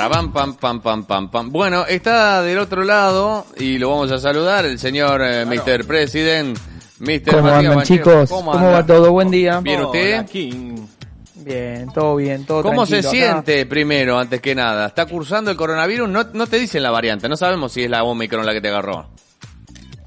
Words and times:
Para 0.00 0.14
pam, 0.14 0.32
pam, 0.32 0.54
pam, 0.54 0.80
pam, 0.80 1.04
pam, 1.04 1.30
pam. 1.30 1.52
Bueno, 1.52 1.84
está 1.84 2.40
del 2.40 2.56
otro 2.58 2.84
lado 2.84 3.44
y 3.58 3.76
lo 3.76 3.90
vamos 3.90 4.10
a 4.10 4.16
saludar 4.18 4.64
el 4.64 4.78
señor 4.78 5.20
eh, 5.22 5.44
Mr. 5.44 5.86
President. 5.86 6.58
Mr. 7.00 7.32
¿Cómo 7.32 7.42
Matías 7.42 7.58
andan 7.58 7.76
Banchero. 7.76 8.04
chicos? 8.04 8.30
¿Cómo, 8.30 8.54
anda? 8.54 8.70
va 8.70 8.86
todo? 8.86 9.12
Buen 9.12 9.30
día. 9.30 9.60
¿Bien 9.60 9.82
usted? 9.82 10.24
Bien, 11.34 11.90
todo 11.92 12.16
bien, 12.16 12.46
todo 12.46 12.62
¿Cómo 12.62 12.86
se 12.86 13.02
tranquilo 13.02 13.24
acá. 13.24 13.42
siente 13.42 13.66
primero, 13.66 14.18
antes 14.18 14.40
que 14.40 14.54
nada? 14.54 14.86
¿Está 14.86 15.04
cursando 15.04 15.50
el 15.50 15.58
coronavirus? 15.58 16.08
No, 16.08 16.24
no 16.32 16.46
te 16.46 16.58
dicen 16.58 16.82
la 16.82 16.90
variante, 16.90 17.28
no 17.28 17.36
sabemos 17.36 17.70
si 17.70 17.82
es 17.82 17.90
la 17.90 18.02
Omicron 18.02 18.46
la 18.46 18.54
que 18.54 18.62
te 18.62 18.68
agarró. 18.68 19.10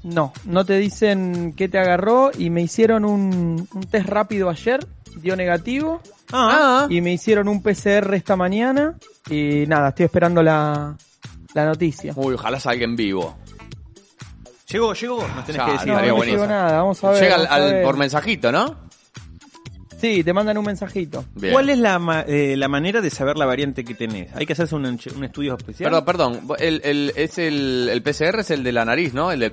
No, 0.02 0.32
no 0.44 0.64
te 0.64 0.76
dicen 0.78 1.54
qué 1.56 1.68
te 1.68 1.78
agarró 1.78 2.32
y 2.36 2.50
me 2.50 2.62
hicieron 2.62 3.04
un, 3.04 3.68
un 3.72 3.82
test 3.84 4.08
rápido 4.08 4.50
ayer, 4.50 4.84
dio 5.16 5.36
negativo, 5.36 6.00
Ah, 6.32 6.86
y 6.90 7.00
me 7.00 7.12
hicieron 7.12 7.48
un 7.48 7.62
PCR 7.62 8.14
esta 8.14 8.34
mañana 8.36 8.94
y 9.30 9.64
nada, 9.66 9.90
estoy 9.90 10.06
esperando 10.06 10.42
la, 10.42 10.96
la 11.54 11.64
noticia. 11.66 12.12
Uy, 12.16 12.34
ojalá 12.34 12.58
salga 12.58 12.84
en 12.84 12.96
vivo. 12.96 13.36
Llegó, 14.70 14.94
llegó, 14.94 15.18
nos 15.28 15.44
tenés 15.44 15.56
Ya, 15.60 15.66
que 15.66 15.72
decir. 15.72 15.86
No, 15.88 15.92
estaría 15.94 15.96
no 15.96 16.02
me 16.06 16.12
buenísimo. 16.12 16.42
llegó 16.44 16.52
nada, 16.52 16.76
vamos 16.78 17.04
a 17.04 17.10
ver. 17.10 17.22
Llega 17.22 17.34
al, 17.36 17.42
vamos 17.42 17.52
a 17.52 17.54
al- 17.66 17.72
ver. 17.72 17.84
por 17.84 17.96
mensajito, 17.96 18.50
¿no? 18.52 18.76
Sí, 20.00 20.24
te 20.24 20.32
mandan 20.32 20.58
un 20.58 20.64
mensajito. 20.64 21.24
Bien. 21.34 21.52
¿Cuál 21.52 21.70
es 21.70 21.78
la, 21.78 21.98
ma- 21.98 22.24
eh, 22.26 22.56
la 22.56 22.68
manera 22.68 23.00
de 23.00 23.08
saber 23.10 23.36
la 23.38 23.46
variante 23.46 23.84
que 23.84 23.94
tenés? 23.94 24.34
¿Hay 24.34 24.44
que 24.44 24.52
hacerse 24.54 24.74
un, 24.74 24.84
un 24.86 25.24
estudio 25.24 25.56
especial? 25.56 25.90
Perdón, 25.90 26.04
perdón. 26.04 26.56
El, 26.58 26.80
el, 26.84 27.12
es 27.16 27.38
el, 27.38 27.88
el 27.90 28.02
PCR 28.02 28.40
es 28.40 28.50
el 28.50 28.64
de 28.64 28.72
la 28.72 28.84
nariz, 28.84 29.14
¿no? 29.14 29.30
El 29.30 29.40
de... 29.40 29.52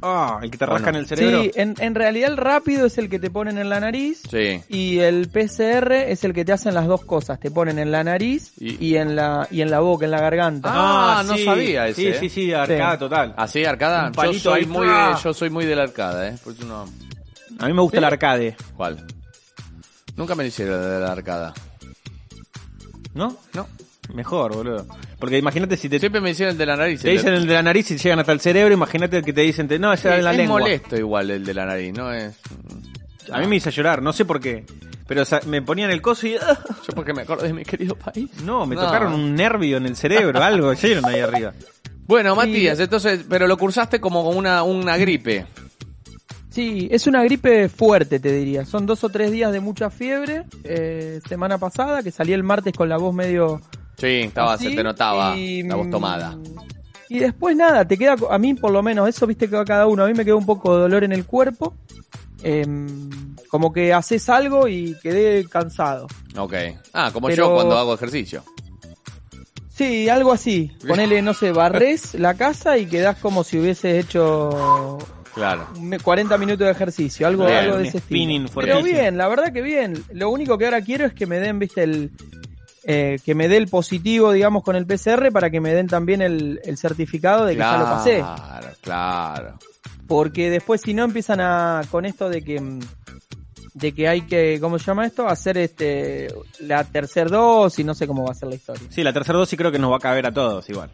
Ah, 0.00 0.38
el 0.42 0.50
que 0.50 0.58
te 0.58 0.64
Bueno. 0.64 0.78
rasca 0.78 0.90
en 0.90 0.96
el 0.96 1.06
cerebro. 1.06 1.42
Sí, 1.42 1.50
en, 1.56 1.74
en 1.78 1.94
realidad 1.94 2.30
el 2.30 2.36
rápido 2.36 2.86
es 2.86 2.98
el 2.98 3.08
que 3.08 3.18
te 3.18 3.30
ponen 3.30 3.58
en 3.58 3.68
la 3.68 3.80
nariz 3.80 4.22
Sí. 4.30 4.62
y 4.68 4.98
el 5.00 5.28
PCR 5.28 5.92
es 6.10 6.22
el 6.22 6.32
que 6.32 6.44
te 6.44 6.52
hacen 6.52 6.72
las 6.74 6.86
dos 6.86 7.04
cosas, 7.04 7.40
te 7.40 7.50
ponen 7.50 7.78
en 7.80 7.90
la 7.90 8.04
nariz 8.04 8.52
Y- 8.60 8.76
y, 8.86 8.96
en 8.96 9.16
la 9.16 9.48
y 9.50 9.60
en 9.60 9.70
la 9.72 9.80
boca, 9.80 10.04
en 10.04 10.12
la 10.12 10.20
garganta. 10.20 10.70
Ah, 10.72 11.24
no 11.26 11.36
sabía 11.38 11.88
ese, 11.88 12.00
Sí, 12.00 12.06
eh. 12.08 12.16
sí, 12.20 12.28
sí, 12.28 12.52
arcada 12.52 12.92
Sí. 12.92 12.98
total. 13.00 13.34
¿Así, 13.36 13.64
arcada? 13.64 14.12
Yo 14.24 14.32
soy, 14.34 14.66
muy 14.66 14.86
yo 15.22 15.34
soy 15.34 15.50
muy 15.50 15.64
de 15.66 15.74
la 15.74 15.82
arcada, 15.82 16.28
¿eh? 16.28 16.38
Por 16.44 16.52
eso 16.52 16.64
no... 16.64 16.84
A 17.58 17.66
mí 17.66 17.72
me 17.72 17.80
gusta 17.82 17.98
el 17.98 18.04
arcade, 18.04 18.56
¿Cuál? 18.76 19.04
Nunca 20.16 20.34
me 20.36 20.46
hicieron 20.46 20.80
de 20.80 21.00
la 21.00 21.12
arcada. 21.12 21.54
¿no? 23.14 23.36
No. 23.54 23.66
Mejor, 24.14 24.54
boludo. 24.54 24.86
Porque 25.18 25.36
imagínate 25.38 25.76
si 25.76 25.88
te, 25.88 25.98
Siempre 25.98 26.20
me 26.20 26.30
hicieron 26.30 26.52
el 26.52 26.58
de 26.58 26.66
la 26.66 26.76
nariz. 26.76 27.02
te 27.02 27.10
el 27.10 27.16
dicen 27.18 27.34
el 27.34 27.46
de 27.46 27.54
la 27.54 27.62
nariz 27.62 27.90
y 27.90 27.96
llegan 27.98 28.18
hasta 28.20 28.32
el 28.32 28.40
cerebro, 28.40 28.72
imagínate 28.72 29.22
que 29.22 29.32
te 29.32 29.42
dicen, 29.42 29.68
te- 29.68 29.78
no, 29.78 29.94
Sí, 29.96 30.08
es 30.08 30.22
la 30.24 30.30
es 30.32 30.36
lengua. 30.36 30.60
molesto 30.60 30.96
igual 30.96 31.30
el 31.30 31.44
de 31.44 31.54
la 31.54 31.66
nariz, 31.66 31.92
¿no? 31.94 32.12
Es... 32.12 32.34
A 33.30 33.40
mí 33.40 33.46
me 33.46 33.56
hizo 33.56 33.68
llorar, 33.70 34.00
no 34.02 34.12
sé 34.14 34.24
por 34.24 34.40
qué. 34.40 34.64
Pero 35.06 35.22
o 35.22 35.24
sea, 35.24 35.40
me 35.46 35.60
ponían 35.62 35.90
el 35.90 36.00
coso 36.02 36.26
y... 36.26 36.32
Yo 36.34 36.94
porque 36.94 37.12
me 37.12 37.22
acuerdo 37.22 37.44
de 37.44 37.52
mi 37.52 37.64
querido 37.64 37.94
país. 37.94 38.30
No, 38.44 38.66
me 38.66 38.74
No. 38.74 38.82
tocaron 38.86 39.12
un 39.12 39.34
nervio 39.34 39.76
en 39.76 39.86
el 39.86 39.96
cerebro, 39.96 40.42
algo, 40.42 40.72
lleno 40.72 41.06
ahí 41.08 41.20
arriba. 41.20 41.52
Bueno, 42.06 42.34
Matías, 42.34 42.80
entonces, 42.80 43.24
pero 43.28 43.46
lo 43.46 43.56
cursaste 43.58 44.00
como 44.00 44.30
una, 44.30 44.62
una 44.62 44.96
gripe. 44.96 45.44
Sí, 46.50 46.88
es 46.90 47.06
una 47.06 47.22
gripe 47.22 47.68
fuerte, 47.68 48.18
te 48.18 48.32
diría. 48.32 48.64
Son 48.64 48.86
dos 48.86 49.04
o 49.04 49.10
tres 49.10 49.30
días 49.30 49.52
de 49.52 49.60
mucha 49.60 49.90
fiebre. 49.90 50.44
eh, 50.64 51.20
semana 51.28 51.58
pasada, 51.58 52.02
que 52.02 52.10
salí 52.10 52.32
el 52.32 52.42
martes 52.42 52.72
con 52.72 52.88
la 52.88 52.96
voz 52.96 53.14
medio... 53.14 53.60
Sí, 53.98 54.06
estaba, 54.22 54.52
así, 54.54 54.70
se 54.70 54.76
te 54.76 54.82
notaba 54.84 55.36
y, 55.36 55.62
la 55.64 55.74
voz 55.74 55.88
mm, 55.88 55.90
tomada. 55.90 56.38
Y 57.08 57.18
después 57.18 57.56
nada, 57.56 57.86
te 57.86 57.96
queda, 57.98 58.16
a 58.30 58.38
mí 58.38 58.54
por 58.54 58.70
lo 58.70 58.82
menos, 58.82 59.08
eso 59.08 59.26
viste 59.26 59.48
que 59.48 59.56
a 59.56 59.64
cada 59.64 59.86
uno, 59.86 60.04
a 60.04 60.06
mí 60.06 60.14
me 60.14 60.24
quedó 60.24 60.36
un 60.38 60.46
poco 60.46 60.74
de 60.76 60.82
dolor 60.82 61.04
en 61.04 61.12
el 61.12 61.24
cuerpo. 61.26 61.74
em, 62.42 63.10
como 63.48 63.72
que 63.72 63.92
haces 63.92 64.28
algo 64.28 64.68
y 64.68 64.94
quedé 65.02 65.44
cansado. 65.48 66.06
Ok. 66.36 66.54
Ah, 66.92 67.10
como 67.12 67.26
Pero- 67.28 67.48
yo 67.48 67.54
cuando 67.54 67.76
hago 67.78 67.94
ejercicio. 67.94 68.44
Sí, 69.70 70.08
algo 70.08 70.32
así. 70.32 70.70
Ponele, 70.86 71.22
no 71.22 71.34
sé, 71.34 71.52
barres 71.52 72.14
la 72.18 72.34
casa 72.34 72.78
y 72.78 72.86
quedás 72.86 73.16
como 73.18 73.42
si 73.44 73.58
hubieses 73.58 74.04
hecho 74.04 74.98
Claro. 75.34 75.68
me- 75.80 75.98
40 75.98 76.36
minutos 76.36 76.66
de 76.66 76.70
ejercicio, 76.72 77.26
algo, 77.26 77.46
Bien, 77.46 77.58
algo 77.58 77.76
de 77.78 77.88
ese 77.88 77.98
spinning 78.00 78.44
estilo. 78.46 78.60
Pero 78.60 78.82
bien, 78.82 79.16
la 79.16 79.28
verdad 79.28 79.52
que 79.52 79.62
bien. 79.62 80.02
Lo 80.12 80.30
único 80.30 80.58
que 80.58 80.64
ahora 80.66 80.80
quiero 80.82 81.06
es 81.06 81.14
que 81.14 81.26
me 81.26 81.38
den, 81.38 81.58
viste, 81.58 81.84
el 81.84 82.10
eh, 82.90 83.18
que 83.22 83.34
me 83.34 83.48
dé 83.48 83.58
el 83.58 83.68
positivo, 83.68 84.32
digamos, 84.32 84.62
con 84.62 84.74
el 84.74 84.86
PCR 84.86 85.30
para 85.30 85.50
que 85.50 85.60
me 85.60 85.74
den 85.74 85.88
también 85.88 86.22
el, 86.22 86.58
el 86.64 86.78
certificado 86.78 87.44
de 87.44 87.52
que 87.52 87.58
ya 87.58 87.76
lo 87.76 87.84
pasé. 87.84 88.16
Claro, 88.16 88.68
claro. 88.80 89.58
Porque 90.06 90.48
después 90.48 90.80
si 90.80 90.94
no 90.94 91.04
empiezan 91.04 91.38
a 91.42 91.82
con 91.90 92.06
esto 92.06 92.30
de 92.30 92.42
que 92.42 92.80
de 93.74 93.92
que 93.92 94.08
hay 94.08 94.22
que, 94.22 94.58
¿cómo 94.58 94.78
se 94.78 94.86
llama 94.86 95.04
esto? 95.04 95.28
Hacer 95.28 95.58
este 95.58 96.28
la 96.60 96.82
tercer 96.82 97.28
dosis, 97.28 97.84
no 97.84 97.94
sé 97.94 98.06
cómo 98.06 98.24
va 98.24 98.32
a 98.32 98.34
ser 98.34 98.48
la 98.48 98.54
historia. 98.54 98.82
Sí, 98.88 99.02
la 99.02 99.12
tercera 99.12 99.38
dosis 99.38 99.58
creo 99.58 99.70
que 99.70 99.78
nos 99.78 99.92
va 99.92 99.96
a 99.96 100.00
caber 100.00 100.26
a 100.26 100.32
todos 100.32 100.66
igual. 100.70 100.90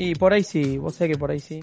Y 0.00 0.14
por 0.14 0.32
ahí 0.32 0.42
sí, 0.42 0.78
vos 0.78 0.94
sé 0.94 1.08
que 1.08 1.18
por 1.18 1.30
ahí 1.30 1.40
sí. 1.40 1.60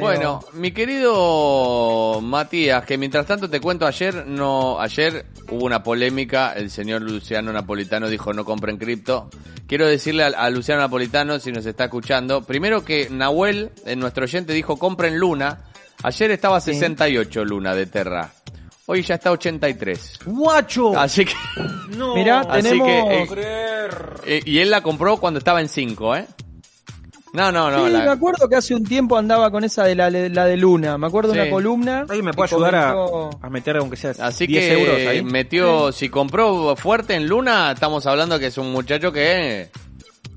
Bueno, 0.00 0.40
mi 0.54 0.72
querido 0.72 2.20
Matías, 2.20 2.84
que 2.84 2.98
mientras 2.98 3.26
tanto 3.26 3.48
te 3.48 3.60
cuento 3.60 3.86
ayer, 3.86 4.26
no, 4.26 4.80
ayer 4.80 5.26
hubo 5.48 5.64
una 5.64 5.80
polémica, 5.84 6.52
el 6.54 6.68
señor 6.68 7.02
Luciano 7.02 7.52
Napolitano 7.52 8.08
dijo 8.08 8.32
no 8.32 8.44
compren 8.44 8.76
cripto. 8.76 9.30
Quiero 9.68 9.86
decirle 9.86 10.24
a, 10.24 10.26
a 10.28 10.50
Luciano 10.50 10.80
Napolitano, 10.80 11.38
si 11.38 11.52
nos 11.52 11.64
está 11.64 11.84
escuchando, 11.84 12.42
primero 12.42 12.84
que 12.84 13.08
Nahuel, 13.08 13.70
en 13.86 14.00
nuestro 14.00 14.24
oyente, 14.24 14.52
dijo 14.52 14.76
compren 14.76 15.16
Luna. 15.16 15.60
Ayer 16.02 16.32
estaba 16.32 16.60
Sí. 16.60 16.72
68 16.74 17.44
Luna 17.44 17.72
de 17.76 17.86
Terra. 17.86 18.32
Hoy 18.86 19.02
ya 19.02 19.14
está 19.14 19.30
83. 19.30 20.18
¡Guacho! 20.26 20.98
Así 20.98 21.24
que, 21.24 21.32
No. 21.96 22.16
Mirá, 22.16 22.40
así 22.40 22.62
tenemos 22.62 22.88
que, 22.88 23.22
eh, 23.22 23.88
eh, 24.26 24.42
y 24.44 24.58
él 24.58 24.70
la 24.70 24.82
compró 24.82 25.18
cuando 25.18 25.38
estaba 25.38 25.60
en 25.60 25.68
5, 25.68 26.16
¿eh? 26.16 26.26
No, 27.34 27.50
no, 27.52 27.70
no. 27.70 27.84
sí, 27.86 27.92
la- 27.92 28.04
me 28.04 28.10
acuerdo 28.10 28.48
que 28.48 28.56
hace 28.56 28.74
un 28.74 28.84
tiempo 28.84 29.18
andaba 29.18 29.50
con 29.50 29.64
esa 29.64 29.84
de 29.84 29.94
la, 29.96 30.08
la 30.08 30.44
de 30.46 30.56
Luna. 30.56 30.96
Me 30.96 31.06
acuerdo 31.08 31.32
de 31.32 31.34
Sí. 31.34 31.40
una 31.42 31.50
columna. 31.50 32.00
¿Alguien 32.08 32.24
me 32.24 32.32
puede 32.32 32.54
ayudar 32.54 32.74
a, 32.76 32.94
a 33.42 33.50
meter 33.50 33.76
aunque 33.76 33.96
sea 33.96 34.12
Así 34.20 34.46
10 34.46 34.64
que 34.64 34.72
euros 34.80 35.06
ahí? 35.08 35.22
metió, 35.22 35.90
si 35.92 36.08
compró 36.08 36.76
fuerte 36.76 37.14
en 37.14 37.26
Luna, 37.26 37.72
estamos 37.72 38.06
hablando 38.06 38.38
que 38.38 38.46
es 38.46 38.56
un 38.58 38.72
muchacho 38.72 39.12
que 39.12 39.68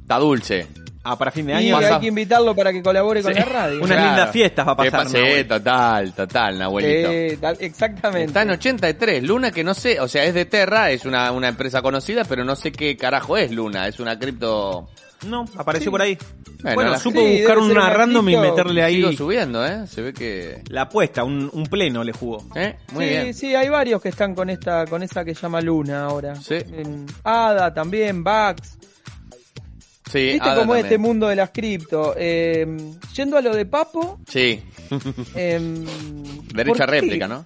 está 0.01 0.17
dulce. 0.17 0.67
Ah, 1.09 1.17
para 1.17 1.31
fin 1.31 1.45
de 1.45 1.53
Y 1.53 1.55
año. 1.67 1.77
pasa- 1.77 1.95
hay 1.95 2.01
que 2.01 2.07
invitarlo 2.07 2.53
para 2.53 2.73
que 2.73 2.81
colabore 2.83 3.21
con 3.21 3.31
Sí. 3.33 3.39
la 3.39 3.45
radio. 3.45 3.81
Unas 3.81 4.03
lindas 4.03 4.29
fiestas 4.31 4.67
va 4.67 4.71
a 4.73 4.75
pasar, 4.75 5.07
total, 5.47 6.13
total, 6.13 6.59
Nahuelito. 6.59 7.09
Eh, 7.09 7.37
tal- 7.39 7.57
exactamente. 7.61 8.25
Está 8.25 8.41
en 8.41 8.49
83, 8.49 9.23
Luna 9.23 9.51
que 9.51 9.63
no 9.63 9.73
sé, 9.73 10.01
o 10.01 10.07
sea, 10.09 10.25
es 10.25 10.33
de 10.33 10.43
Terra, 10.45 10.91
es 10.91 11.05
una, 11.05 11.31
una 11.31 11.47
empresa 11.47 11.81
conocida, 11.81 12.25
pero 12.25 12.43
no 12.43 12.57
sé 12.57 12.73
qué 12.73 12.97
carajo 12.97 13.37
es 13.37 13.51
Luna, 13.51 13.87
es 13.87 13.99
una 14.01 14.17
cripto... 14.19 14.89
No, 15.25 15.45
apareció 15.57 15.85
Sí. 15.85 15.89
por 15.91 16.01
ahí. 16.01 16.17
Bueno, 16.61 16.75
Bueno, 16.75 16.91
la- 16.91 16.99
supo 16.99 17.19
Sí, 17.19 17.37
buscar 17.37 17.57
una 17.59 17.89
random 17.89 18.29
y 18.29 18.37
meterle 18.37 18.83
ahí 18.83 18.95
Sigo 18.95 19.11
subiendo, 19.13 19.65
¿eh? 19.65 19.85
Se 19.87 20.01
ve 20.01 20.13
que... 20.13 20.63
la 20.69 20.83
apuesta, 20.83 21.23
un, 21.23 21.49
un 21.53 21.63
pleno 21.67 22.03
le 22.03 22.11
jugó. 22.13 22.43
¿Eh? 22.55 22.75
Muy 22.93 23.05
sí, 23.05 23.09
bien. 23.09 23.33
sí, 23.33 23.55
hay 23.55 23.69
varios 23.69 24.01
que 24.01 24.09
están 24.09 24.33
con 24.35 24.49
esta, 24.49 24.85
con 24.85 25.01
esa 25.03 25.23
que 25.23 25.33
llama 25.33 25.61
Luna 25.61 26.05
ahora. 26.05 26.35
Sí. 26.35 26.55
En 26.55 27.05
Ada 27.23 27.73
también, 27.73 28.23
Bax. 28.23 28.77
Sí, 30.11 30.19
¿Viste 30.19 30.39
Ada 30.49 30.55
cómo 30.61 30.75
es 30.75 30.83
este 30.85 30.97
mundo 30.97 31.27
de 31.27 31.35
las 31.35 31.49
cripto? 31.51 32.13
Eh, 32.17 32.65
yendo 33.13 33.37
a 33.37 33.41
lo 33.41 33.53
de 33.55 33.65
Papo. 33.65 34.19
Sí, 34.27 34.61
em, 35.35 35.85
derecha 36.53 36.85
réplica, 36.85 37.27
¿no? 37.27 37.45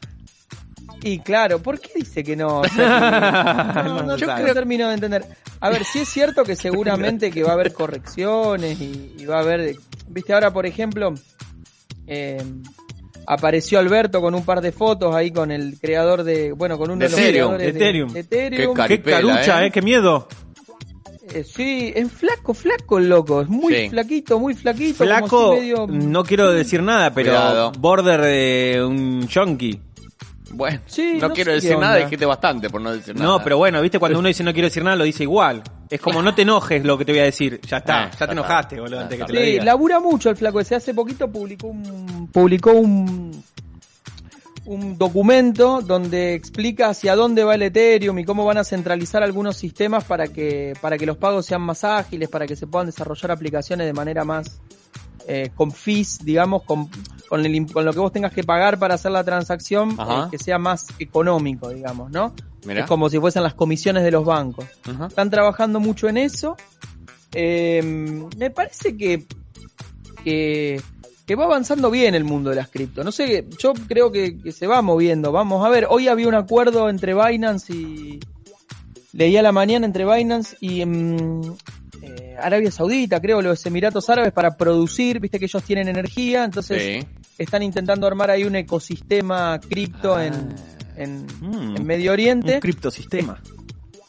Y 1.03 1.19
claro, 1.19 1.59
¿por 1.62 1.80
qué 1.80 1.89
dice 1.95 2.24
que 2.24 2.36
no? 2.36 2.59
O 2.62 2.68
sea, 2.68 3.71
que- 3.75 3.83
no, 3.89 4.03
no, 4.03 4.18
Yo 4.18 4.27
creo- 4.36 4.53
termino 4.53 4.88
de 4.88 4.94
entender. 4.95 5.25
A 5.59 5.69
ver, 5.69 5.83
sí 5.83 6.00
es 6.00 6.09
cierto 6.09 6.44
que 6.44 6.56
seguramente 6.56 7.31
que 7.31 7.44
va 7.44 7.51
a 7.51 7.53
haber 7.53 7.74
correcciones 7.74 8.80
y, 8.81 9.15
y 9.19 9.25
va 9.25 9.38
a 9.38 9.42
haber... 9.42 9.75
Viste, 10.07 10.33
ahora 10.33 10.51
por 10.51 10.65
ejemplo, 10.65 11.13
eh, 12.07 12.42
apareció 13.27 13.80
Alberto 13.80 14.21
con 14.21 14.33
un 14.36 14.44
par 14.44 14.62
de 14.62 14.71
fotos 14.71 15.15
ahí 15.15 15.31
con 15.31 15.51
el 15.51 15.80
creador 15.80 16.24
de... 16.24 16.51
Bueno, 16.51 16.77
con 16.77 16.92
uno 16.92 17.00
De 17.00 17.06
de, 17.06 17.12
los 17.12 17.19
Ethereum, 17.19 17.48
creadores 17.56 17.74
de 17.74 17.80
Ethereum. 17.80 18.13
de 18.13 18.19
Ethereum. 18.21 18.75
Qué 18.88 19.01
carucha, 19.01 19.63
¿eh? 19.63 19.68
eh, 19.68 19.71
qué 19.71 19.81
miedo. 19.81 20.27
Eh, 21.33 21.44
sí, 21.45 21.94
es 21.95 22.12
flaco, 22.12 22.53
flaco 22.53 22.98
el 22.98 23.07
loco. 23.07 23.42
Es 23.42 23.48
muy 23.48 23.74
Sí. 23.74 23.89
flaquito, 23.89 24.38
muy 24.39 24.53
flaquito. 24.53 24.98
como 24.98 25.07
Flaco, 25.09 25.53
si 25.53 25.59
medio- 25.62 25.88
no 25.88 26.24
quiero 26.25 26.51
decir 26.51 26.83
nada, 26.83 27.13
pero 27.13 27.31
Cuidado. 27.31 27.71
border 27.80 28.21
de 28.21 28.83
un 28.86 29.27
chonky. 29.27 29.80
Bueno, 30.53 30.80
Sí, 30.86 31.18
no, 31.19 31.27
no 31.30 31.33
quiero 31.33 31.51
decir 31.53 31.77
nada, 31.77 31.98
dijiste 31.98 32.25
bastante 32.25 32.69
por 32.69 32.81
no 32.81 32.92
decir 32.92 33.15
nada. 33.15 33.25
No, 33.27 33.44
pero 33.44 33.57
bueno, 33.57 33.81
viste 33.81 34.00
cuando 34.00 34.19
uno 34.19 34.27
dice 34.27 34.44
no 34.44 34.53
quiero 34.53 34.68
decir 34.68 34.83
nada, 34.83 34.95
lo 34.95 35.03
dice 35.03 35.24
igual. 35.24 35.63
Es 35.89 36.00
como 36.00 36.21
no 36.21 36.33
te 36.33 36.44
enojes 36.44 36.83
lo 36.86 36.98
que 36.98 37.06
te 37.06 37.12
voy 37.12 37.19
a 37.21 37.25
decir. 37.25 37.59
Ya 37.68 37.77
está, 37.77 38.09
ya 38.12 38.25
te 38.25 38.31
enojaste, 38.33 38.80
boludo, 38.80 38.95
Ya 38.98 39.01
antes 39.03 39.18
que 39.19 39.25
te 39.25 39.33
lo 39.33 39.39
Sí, 39.39 39.45
diga. 39.45 39.63
labura 39.65 40.00
mucho 40.00 40.30
el 40.30 40.38
flaco 40.38 40.59
ese. 40.59 40.75
Hace 40.75 40.94
poquito 40.94 41.30
publicó 41.30 41.68
un, 41.68 42.30
publicó 42.31 42.71
un, 42.71 43.44
un 44.65 44.98
documento 44.98 45.81
donde 45.81 46.33
explica 46.33 46.89
hacia 46.89 47.15
dónde 47.15 47.44
va 47.44 47.56
el 47.56 47.63
Ethereum 47.63 48.18
y 48.19 48.24
cómo 48.25 48.45
van 48.45 48.57
a 48.59 48.63
centralizar 48.63 49.21
algunos 49.24 49.57
sistemas 49.57 50.03
para 50.06 50.27
que, 50.27 50.74
para 50.80 50.98
que 50.98 51.06
los 51.06 51.18
pagos 51.18 51.45
sean 51.45 51.62
más 51.62 51.83
ágiles, 51.83 52.30
para 52.30 52.48
que 52.48 52.56
se 52.56 52.68
puedan 52.68 52.86
desarrollar 52.86 53.31
aplicaciones 53.31 53.86
de 53.88 53.94
manera 53.94 54.24
más 54.24 54.62
eh, 55.27 55.50
con 55.56 55.71
fees, 55.71 56.19
digamos, 56.24 56.63
con, 56.63 56.89
con, 57.31 57.45
el 57.45 57.71
con 57.71 57.85
lo 57.85 57.93
que 57.93 57.99
vos 57.99 58.11
tengas 58.11 58.33
que 58.33 58.43
pagar 58.43 58.77
para 58.77 58.95
hacer 58.95 59.09
la 59.13 59.23
transacción, 59.23 59.91
eh, 59.91 60.23
que 60.29 60.37
sea 60.37 60.57
más 60.57 60.87
económico, 60.99 61.69
digamos, 61.69 62.11
¿no? 62.11 62.33
Mirá. 62.65 62.81
Es 62.81 62.87
como 62.87 63.09
si 63.09 63.19
fuesen 63.19 63.41
las 63.41 63.53
comisiones 63.53 64.03
de 64.03 64.11
los 64.11 64.25
bancos. 64.25 64.65
Ajá. 64.83 65.05
Están 65.05 65.29
trabajando 65.29 65.79
mucho 65.79 66.09
en 66.09 66.17
eso. 66.17 66.57
Eh, 67.31 67.81
me 68.37 68.49
parece 68.49 68.97
que, 68.97 69.25
que, 70.25 70.81
que 71.25 71.35
va 71.35 71.45
avanzando 71.45 71.89
bien 71.89 72.15
el 72.15 72.25
mundo 72.25 72.49
de 72.49 72.57
las 72.57 72.67
cripto. 72.67 73.01
No 73.01 73.13
sé, 73.13 73.47
yo 73.57 73.71
creo 73.87 74.11
que, 74.11 74.37
que 74.37 74.51
se 74.51 74.67
va 74.67 74.81
moviendo. 74.81 75.31
Vamos 75.31 75.65
a 75.65 75.69
ver, 75.69 75.87
hoy 75.89 76.09
había 76.09 76.27
un 76.27 76.35
acuerdo 76.35 76.89
entre 76.89 77.13
Binance 77.13 77.73
y... 77.73 78.19
Leí 79.13 79.37
a 79.37 79.41
la 79.41 79.53
mañana 79.53 79.85
entre 79.85 80.03
Binance 80.05 80.57
y 80.59 80.85
mm, 80.85 81.55
eh, 82.01 82.36
Arabia 82.39 82.71
Saudita, 82.71 83.19
creo, 83.19 83.42
los 83.42 83.65
Emiratos 83.65 84.09
Árabes 84.09 84.33
para 84.33 84.57
producir, 84.57 85.19
viste 85.19 85.39
que 85.39 85.45
ellos 85.45 85.63
tienen 85.63 85.88
energía, 85.88 86.44
entonces 86.44 86.81
Sí. 87.01 87.07
están 87.38 87.63
intentando 87.63 88.07
armar 88.07 88.30
ahí 88.31 88.44
un 88.44 88.56
ecosistema 88.56 89.59
cripto 89.59 90.19
en, 90.19 90.33
en, 90.95 91.25
Mm. 91.42 91.77
en 91.77 91.86
Medio 91.86 92.12
Oriente. 92.12 92.56
Un 92.56 92.59
criptosistema. 92.62 93.42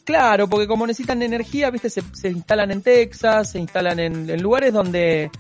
Claro, 0.04 0.48
porque 0.48 0.66
como 0.66 0.84
necesitan 0.86 1.22
energía, 1.22 1.70
viste, 1.70 1.88
se, 1.88 2.02
se 2.12 2.28
instalan 2.30 2.70
en 2.72 2.82
Texas, 2.82 3.52
se 3.52 3.58
instalan 3.60 4.00
en, 4.00 4.28
en 4.28 4.42
lugares 4.42 4.72
donde 4.72 5.30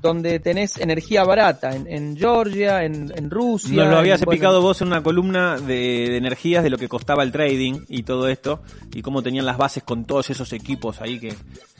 donde 0.00 0.40
tenés 0.40 0.78
energía 0.78 1.22
barata, 1.22 1.76
en, 1.76 1.86
en 1.86 2.16
Georgia, 2.16 2.82
en, 2.84 3.12
en 3.14 3.30
Rusia. 3.30 3.76
Nos 3.84 3.90
lo 3.90 3.98
habías 3.98 4.20
en- 4.20 4.24
bueno, 4.24 4.32
explicado 4.34 4.62
vos 4.62 4.80
en 4.80 4.88
una 4.88 5.02
columna 5.02 5.58
de, 5.58 6.08
de 6.08 6.16
energías 6.16 6.64
de 6.64 6.70
lo 6.70 6.78
que 6.78 6.88
costaba 6.88 7.22
el 7.22 7.30
trading 7.30 7.80
y 7.88 8.02
todo 8.02 8.28
esto 8.28 8.62
y 8.94 9.02
cómo 9.02 9.22
tenían 9.22 9.44
las 9.46 9.58
bases 9.58 9.82
con 9.82 10.04
todos 10.04 10.30
esos 10.30 10.52
equipos 10.52 11.00
ahí 11.00 11.20
que 11.20 11.32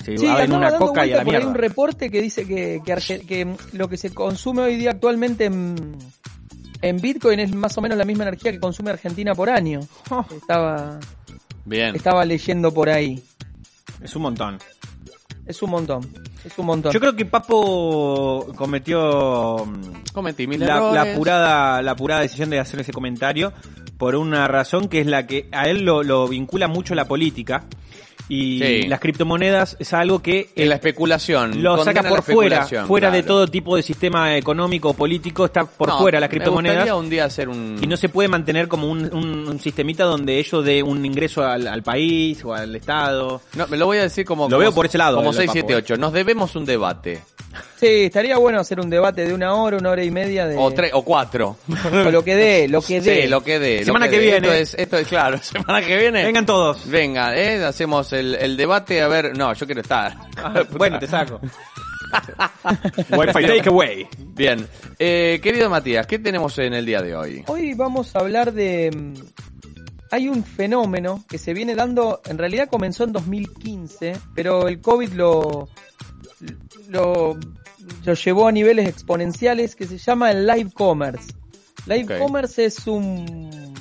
se 0.04 0.18
Sí, 0.18 0.26
una 0.26 0.46
dando 0.70 0.78
coca 0.78 1.06
y 1.06 1.12
a 1.12 1.16
la 1.18 1.24
mierda. 1.24 1.48
un 1.48 1.54
reporte 1.54 2.10
que 2.10 2.20
dice 2.20 2.46
que, 2.46 2.80
que, 2.84 2.92
Arge- 2.94 3.24
que 3.26 3.56
lo 3.72 3.88
que 3.88 3.96
se 3.96 4.12
consume 4.12 4.62
hoy 4.62 4.76
día 4.76 4.90
actualmente 4.90 5.46
en, 5.46 5.96
en 6.82 6.96
Bitcoin 6.98 7.40
es 7.40 7.54
más 7.54 7.76
o 7.78 7.80
menos 7.80 7.96
la 7.96 8.04
misma 8.04 8.24
energía 8.24 8.52
que 8.52 8.60
consume 8.60 8.90
Argentina 8.90 9.34
por 9.34 9.48
año. 9.48 9.80
Oh. 10.10 10.24
Estaba, 10.36 11.00
Bien. 11.64 11.94
estaba 11.96 12.24
leyendo 12.24 12.74
por 12.74 12.88
ahí. 12.90 13.22
Es 14.02 14.14
un 14.16 14.22
montón. 14.22 14.58
Es 15.46 15.60
un 15.62 15.70
montón, 15.70 16.08
es 16.44 16.58
un 16.58 16.66
montón. 16.66 16.92
Yo 16.92 17.00
creo 17.00 17.14
que 17.14 17.24
Papo 17.24 18.52
cometió 18.56 19.64
mm, 19.64 20.12
Cometí 20.12 20.46
mil 20.46 20.60
la, 20.60 20.92
la 20.92 21.02
apurada, 21.02 21.82
la 21.82 21.92
apurada 21.92 22.20
decisión 22.22 22.50
de 22.50 22.58
hacer 22.58 22.80
ese 22.80 22.92
comentario 22.92 23.52
por 23.98 24.16
una 24.16 24.48
razón 24.48 24.88
que 24.88 25.00
es 25.00 25.06
la 25.06 25.26
que 25.26 25.48
a 25.52 25.68
él 25.68 25.84
lo, 25.84 26.02
lo 26.02 26.26
vincula 26.26 26.66
mucho 26.66 26.94
la 26.94 27.06
política 27.06 27.64
y 28.28 28.58
Sí. 28.60 28.82
las 28.88 29.00
criptomonedas 29.00 29.76
es 29.78 29.92
algo 29.92 30.22
que 30.22 30.50
En 30.56 30.68
la 30.68 30.76
especulación. 30.76 31.62
lo 31.62 31.82
saca 31.84 32.02
por 32.02 32.22
fuera, 32.22 32.66
fuera 32.86 33.10
de 33.10 33.22
todo 33.22 33.46
tipo 33.46 33.76
de 33.76 33.82
sistema 33.82 34.36
económico 34.36 34.90
o 34.90 34.94
político, 34.94 35.44
está 35.46 35.64
por 35.64 35.88
No, 35.88 35.98
fuera 35.98 36.18
las 36.20 36.28
Me 36.28 36.36
criptomonedas 36.36 36.76
gustaría 36.76 36.94
un 36.94 37.10
día 37.10 37.24
hacer 37.24 37.48
un... 37.48 37.78
y 37.82 37.86
no 37.86 37.96
se 37.96 38.08
puede 38.08 38.28
mantener 38.28 38.68
como 38.68 38.88
un, 38.88 39.04
un- 39.14 39.48
un 39.48 39.58
sistemita 39.60 40.04
donde 40.04 40.38
ello 40.38 40.62
dé 40.62 40.82
un 40.82 41.04
ingreso 41.04 41.44
al, 41.44 41.66
al 41.66 41.82
país 41.82 42.44
o 42.44 42.54
al 42.54 42.74
Estado. 42.76 43.40
No, 43.54 43.66
me 43.66 43.76
lo 43.76 43.86
voy 43.86 43.98
a 43.98 44.02
decir 44.02 44.24
como... 44.24 44.44
Lo 44.44 44.50
como- 44.50 44.58
veo 44.60 44.72
por 44.72 44.86
ese 44.86 44.98
lado, 44.98 45.16
Como 45.16 45.30
el 45.30 45.36
de 45.36 45.42
Papo, 45.46 45.52
678. 45.52 46.00
Nos 46.00 46.12
debemos 46.12 46.54
un 46.56 46.64
debate. 46.64 47.20
Sí, 47.82 48.04
estaría 48.04 48.38
bueno 48.38 48.60
hacer 48.60 48.78
un 48.78 48.88
debate 48.88 49.26
de 49.26 49.34
una 49.34 49.54
hora, 49.54 49.76
una 49.76 49.90
hora 49.90 50.04
y 50.04 50.10
media 50.12 50.46
de... 50.46 50.56
O 50.56 50.70
tres, 50.70 50.92
o 50.94 51.02
cuatro. 51.04 51.56
o 51.92 52.10
lo 52.12 52.22
que 52.22 52.36
dé, 52.36 52.68
lo 52.68 52.80
que 52.80 53.00
dé. 53.00 53.22
Sí, 53.22 53.28
lo 53.28 53.42
que 53.42 53.58
dé. 53.58 53.80
lo 53.80 53.86
Semana 53.86 54.08
que 54.08 54.20
viene. 54.20 54.36
Esto 54.36 54.52
es, 54.52 54.74
esto 54.74 54.98
es 54.98 55.08
claro. 55.08 55.38
Semana 55.42 55.84
que 55.84 55.96
viene. 55.96 56.22
Vengan 56.22 56.46
todos. 56.46 56.88
Venga, 56.88 57.36
eh, 57.36 57.64
hacemos 57.64 58.12
el, 58.12 58.36
el 58.36 58.56
debate. 58.56 59.02
A 59.02 59.08
ver, 59.08 59.36
no, 59.36 59.52
yo 59.52 59.66
quiero 59.66 59.80
estar. 59.80 60.14
bueno, 60.78 61.00
te 61.00 61.08
saco. 61.08 61.40
Wi-Fi 63.10 63.46
takeaway. 63.46 64.06
Bien. 64.34 64.64
Eh, 64.96 65.40
querido 65.42 65.68
Matías, 65.68 66.06
¿qué 66.06 66.20
tenemos 66.20 66.56
en 66.58 66.74
el 66.74 66.86
día 66.86 67.02
de 67.02 67.16
hoy? 67.16 67.42
Hoy 67.48 67.74
vamos 67.74 68.14
a 68.14 68.20
hablar 68.20 68.52
de... 68.52 68.92
mm, 68.94 69.14
Hay 70.12 70.28
un 70.28 70.44
fenómeno 70.44 71.24
que 71.28 71.36
se 71.38 71.52
viene 71.52 71.74
dando, 71.74 72.20
en 72.26 72.38
realidad 72.38 72.68
comenzó 72.70 73.02
en 73.02 73.12
2015, 73.12 74.12
pero 74.36 74.68
el 74.68 74.80
COVID 74.80 75.14
lo, 75.14 75.68
lo, 76.88 77.36
lo 78.04 78.14
llevó 78.14 78.48
a 78.48 78.52
niveles 78.52 78.88
exponenciales 78.88 79.76
que 79.76 79.86
se 79.86 79.98
llama 79.98 80.30
el 80.30 80.46
live 80.46 80.70
commerce. 80.72 81.32
Live 81.86 82.18
commerce 82.18 82.64
es 82.64 82.86
un... 82.86 83.72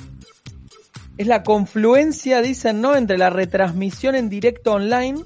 Es 1.18 1.26
la 1.26 1.42
confluencia, 1.42 2.40
dicen, 2.40 2.80
¿no? 2.80 2.96
Entre 2.96 3.18
la 3.18 3.30
retransmisión 3.30 4.14
en 4.14 4.28
directo 4.28 4.72
online 4.72 5.22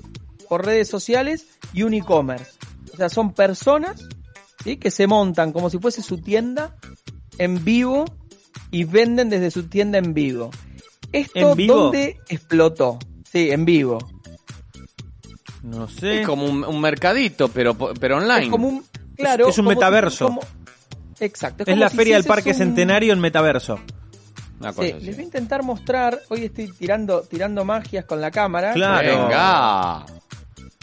por 0.49 0.65
redes 0.65 0.89
sociales 0.89 1.47
y 1.73 1.85
un 1.85 1.95
e-commerce. 1.95 2.53
O 2.93 2.97
sea, 2.97 3.09
son 3.09 3.33
personas 3.33 4.03
¿sí? 4.65 4.79
que 4.79 4.91
se 4.91 5.07
montan 5.07 5.53
como 5.53 5.71
si 5.71 5.79
fuese 5.79 6.03
su 6.03 6.19
tienda 6.19 6.77
en 7.39 7.65
vivo 7.65 8.05
y 8.71 8.85
venden 8.85 9.31
desde 9.31 9.51
su 9.51 9.69
tienda 9.69 9.99
en 9.99 10.13
vivo. 10.13 10.51
¿Esto 11.13 11.53
¿En 11.53 11.57
vivo? 11.57 11.75
dónde 11.75 12.19
explotó? 12.29 12.99
Sí, 13.31 13.51
en 13.51 13.65
vivo. 13.65 13.99
No 15.67 15.89
sé. 15.89 16.21
Es 16.21 16.27
como 16.27 16.45
un, 16.47 16.65
un 16.65 16.81
mercadito, 16.81 17.49
pero, 17.49 17.77
pero 17.77 18.19
online. 18.19 18.45
Es 18.45 18.51
como 18.51 18.69
un, 18.69 18.85
claro, 19.17 19.49
es 19.49 19.59
un 19.59 19.65
como 19.65 19.75
metaverso. 19.77 20.27
como- 20.27 20.41
exacto. 21.21 21.63
Es 21.65 21.69
como 21.69 21.81
la 21.81 21.89
si 21.91 21.97
feria 21.97 22.17
del 22.17 22.25
Parque 22.25 22.51
un- 22.51 22.55
Centenario 22.57 23.13
en 23.13 23.21
metaverso. 23.21 23.81
Una 24.61 24.73
cosa 24.73 24.89
Sí, 24.89 24.95
así. 24.97 25.07
les 25.07 25.17
voy 25.17 25.23
a 25.23 25.27
intentar 25.27 25.63
mostrar. 25.63 26.21
Hoy 26.31 26.45
estoy 26.45 26.69
tirando, 26.73 27.21
tirando 27.23 27.65
magias 27.65 28.05
con 28.07 28.21
la 28.21 28.31
cámara. 28.31 28.73
Claro. 28.73 29.25
Venga. 29.25 30.07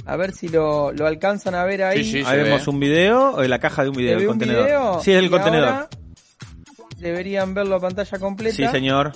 A 0.05 0.15
ver 0.17 0.33
si 0.33 0.49
lo, 0.49 0.91
lo 0.91 1.07
alcanzan 1.07 1.55
a 1.55 1.63
ver 1.63 1.83
ahí. 1.83 2.03
Sí, 2.03 2.11
sí. 2.11 2.23
Ahí 2.25 2.43
vemos 2.43 2.65
ve. 2.65 2.71
un 2.71 2.79
video, 2.79 3.31
o 3.35 3.41
en 3.41 3.49
la 3.49 3.57
caja 3.59 3.83
de 3.83 3.89
un 3.89 3.95
video, 3.95 4.19
el 4.19 4.27
contenedor. 4.27 4.65
video 4.65 5.01
sí, 5.01 5.11
es 5.11 5.17
el 5.19 5.25
y 5.25 5.29
contenedor. 5.29 5.69
ahora 5.69 5.89
Deberían 6.97 7.53
verlo 7.53 7.75
a 7.75 7.79
pantalla 7.79 8.19
completa. 8.19 8.55
Sí, 8.55 8.67
señor. 8.67 9.13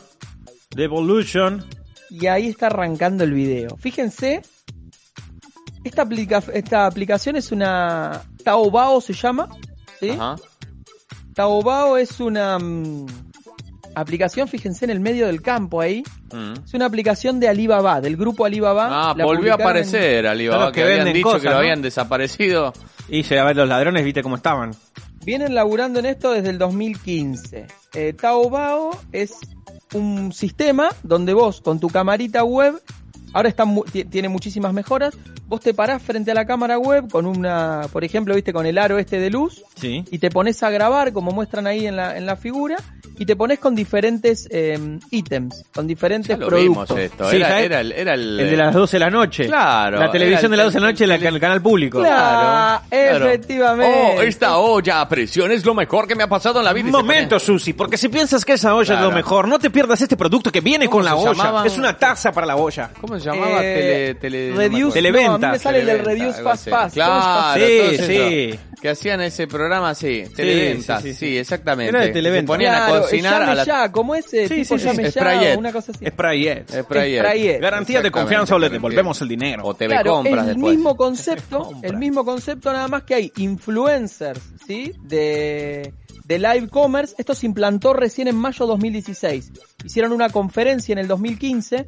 Devolution. 0.76 1.66
y 2.10 2.28
ahí 2.28 2.48
está 2.48 2.68
arrancando 2.68 3.24
el 3.26 3.34
video. 3.34 3.76
Fíjense, 3.78 4.42
esta, 5.88 6.04
aplica- 6.04 6.44
esta 6.54 6.86
aplicación 6.86 7.36
es 7.36 7.52
una 7.52 8.22
Taobao 8.44 9.02
se 9.02 9.14
llama, 9.14 9.50
¿sí? 10.00 10.10
Ajá. 10.12 10.36
Taobao 11.34 11.98
es 11.98 12.20
una 12.20 12.58
mm, 12.60 13.06
aplicación, 13.96 14.48
fíjense 14.48 14.86
en 14.86 14.92
el 14.92 15.00
medio 15.00 15.28
del 15.28 15.42
campo 15.42 15.82
ahí, 15.82 16.04
Mm. 16.32 16.54
es 16.66 16.74
una 16.74 16.86
aplicación 16.86 17.40
de 17.40 17.48
Alibaba, 17.48 18.02
del 18.02 18.18
grupo 18.18 18.46
Alibaba. 18.46 18.86
Ah, 19.12 19.14
La 19.16 19.24
volvió 19.26 19.54
a 19.54 19.58
publicaron 19.58 19.60
en- 19.62 19.66
aparecer 19.88 20.28
Alibaba, 20.28 20.58
Claro, 20.58 20.72
que, 20.74 20.82
que 20.82 21.00
habían 21.02 21.14
dicho 21.14 21.28
cosas, 21.28 21.42
que 21.42 21.48
lo 21.48 21.54
¿no? 21.54 21.60
habían 21.60 21.82
desaparecido. 21.82 22.74
Y 23.10 23.24
se 23.24 23.40
a 23.40 23.46
ver 23.46 23.56
los 23.56 23.68
ladrones, 23.70 24.04
viste 24.04 24.22
cómo 24.22 24.36
estaban. 24.36 24.72
Vienen 25.26 25.56
laburando 25.56 26.00
en 26.00 26.06
esto 26.08 26.32
desde 26.32 26.50
el 26.50 26.58
2015. 26.58 27.68
Eh, 27.94 28.14
Taobao 28.14 28.92
es 29.12 29.34
un 29.94 30.32
sistema 30.34 30.90
donde 31.04 31.34
vos 31.34 31.62
con 31.62 31.80
tu 31.80 31.88
camarita 31.90 32.44
web, 32.44 32.82
ahora 33.38 33.50
está 33.50 33.66
tiene 34.10 34.30
muchísimas 34.30 34.74
mejoras, 34.74 35.16
vos 35.48 35.62
te 35.62 35.72
parás 35.74 36.02
frente 36.02 36.32
a 36.32 36.34
la 36.34 36.46
cámara 36.48 36.80
web 36.80 37.08
con 37.12 37.28
una, 37.28 37.82
por 37.94 38.04
ejemplo, 38.04 38.34
viste, 38.34 38.52
con 38.52 38.66
el 38.66 38.80
aro 38.80 38.98
este 38.98 39.20
de 39.20 39.30
luz, 39.30 39.64
Sí. 39.76 40.04
y 40.10 40.18
te 40.18 40.32
pones 40.32 40.64
a 40.64 40.72
grabar, 40.72 41.14
como 41.14 41.30
muestran 41.32 41.68
ahí 41.68 41.86
en 41.86 41.96
la, 41.96 42.18
en 42.18 42.26
la 42.26 42.36
figura, 42.36 42.78
y 43.18 43.26
te 43.26 43.36
pones 43.36 43.60
con 43.60 43.76
diferentes 43.76 44.48
eh, 44.52 44.78
ítems, 45.12 45.64
con 45.74 45.88
diferentes 45.88 46.38
Ya 46.38 46.38
lo 46.38 46.50
vimos 46.56 46.90
esto. 46.92 47.30
Sí, 47.30 47.38
era, 47.38 47.60
el, 47.62 47.92
era 47.92 48.14
el, 48.14 48.40
El 48.40 48.50
de 48.52 48.58
las 48.58 48.74
12 48.74 48.96
de 48.98 49.00
la 49.00 49.10
noche. 49.10 49.46
Claro, 49.48 50.00
La 50.00 50.12
televisión 50.12 50.52
de 50.52 50.58
las 50.58 50.68
el- 50.68 50.74
12 50.74 50.78
de 50.78 50.82
la 50.82 50.92
noche, 50.92 51.08
la- 51.08 51.30
el 51.30 51.40
canal 51.40 51.62
público. 51.62 52.00
Claro, 52.00 52.82
Claro. 52.90 53.26
efectivamente. 53.28 54.14
Oh, 54.18 54.22
esta 54.22 54.58
olla 54.58 55.02
a 55.02 55.10
presión 55.10 55.52
es 55.52 55.66
lo 55.66 55.74
mejor 55.74 56.08
que 56.08 56.16
me 56.16 56.24
ha 56.24 56.28
pasado 56.28 56.60
en 56.60 56.66
la 56.66 56.74
vida. 56.74 56.86
Un 56.86 56.92
momento, 56.92 57.40
Susi, 57.40 57.74
porque 57.74 57.98
si 57.98 58.10
piensas 58.10 58.46
que 58.46 58.54
esa 58.54 58.76
olla 58.76 58.96
es 58.96 59.02
lo 59.02 59.12
mejor, 59.12 59.48
no 59.48 59.60
te 59.60 59.70
pierdas 59.70 60.00
este 60.02 60.16
producto 60.18 60.52
que 60.52 60.62
viene 60.62 60.86
¿Cómo 60.86 60.98
con 60.98 61.06
la 61.06 61.16
olla. 61.16 61.32
llamaban? 61.32 61.68
Es 61.68 61.78
una 61.78 61.98
taza 61.98 62.32
para 62.32 62.46
la 62.48 62.56
olla. 62.56 62.90
¿Cómo 63.02 63.20
se 63.20 63.26
llamaba? 63.26 63.60
Eh, 63.64 64.16
tele, 64.16 64.16
tele, 64.16 64.50
no 64.52 64.56
me 64.58 64.64
Reduce, 64.64 64.78
acuerdo. 64.80 64.94
Televentas, 64.94 65.40
no, 65.42 65.48
a 65.48 65.50
mí 65.50 65.54
me 65.54 65.60
sale 65.60 65.80
el 65.80 65.86
Televenta, 65.88 66.10
Reduce 66.12 66.44
Fast 66.44 66.62
así. 66.62 66.70
Fast. 66.70 66.94
Claro, 66.96 67.60
Sí, 67.60 67.98
sí. 68.06 68.60
Que 68.82 68.90
hacían 68.90 69.22
ese 69.22 69.48
programa, 69.48 69.96
sí. 69.96 70.24
Televentas, 70.36 71.02
sí, 71.02 71.14
sí, 71.14 71.20
sí. 71.32 71.38
exactamente. 71.38 71.90
Era 71.90 72.02
de 72.02 72.08
Se 72.08 72.14
Televentas. 72.14 72.48
ponían 72.54 72.76
a 72.76 72.86
Claro, 72.86 73.07
cocinar 73.10 73.44
a 73.44 73.56
la... 73.56 73.64
ya, 73.66 73.92
como 73.92 74.16
ese 74.16 74.48
Sí, 74.48 74.56
tipo 74.56 74.78
sí, 74.78 74.84
sí, 74.84 74.86
llame 74.88 75.12
ya, 75.12 75.58
una 75.58 75.72
cosa 75.72 75.92
así. 75.92 76.06
Sprayet. 76.06 76.70
Sprayet. 76.84 77.20
Sprayet. 77.22 77.62
Garantía 77.62 78.02
de 78.02 78.12
confianza 78.12 78.56
o 78.56 78.60
le 78.60 78.70
devolvemos 78.70 79.22
el 79.22 79.28
dinero. 79.28 79.64
O 79.66 79.74
TV 79.74 79.94
Claro, 79.94 80.12
compras 80.16 80.44
es 80.46 80.50
el 80.50 80.56
después. 80.56 80.76
mismo 80.76 80.96
concepto, 80.98 81.72
el 81.82 81.98
mismo 81.98 82.26
concepto 82.26 82.72
nada 82.72 82.88
más 82.88 83.04
que 83.04 83.16
hay 83.16 83.32
influencers, 83.38 84.42
¿sí? 84.66 84.94
De, 85.02 85.94
de 86.26 86.40
live 86.40 86.68
commerce. 86.70 87.16
Esto 87.18 87.34
se 87.34 87.46
implantó 87.46 87.94
recién 87.94 88.28
en 88.28 88.36
mayo 88.36 88.66
de 88.66 88.72
2016. 88.72 89.52
Hicieron 89.86 90.12
una 90.12 90.30
conferencia 90.30 90.94
en 90.94 91.00
el 91.00 91.08
2015 91.08 91.88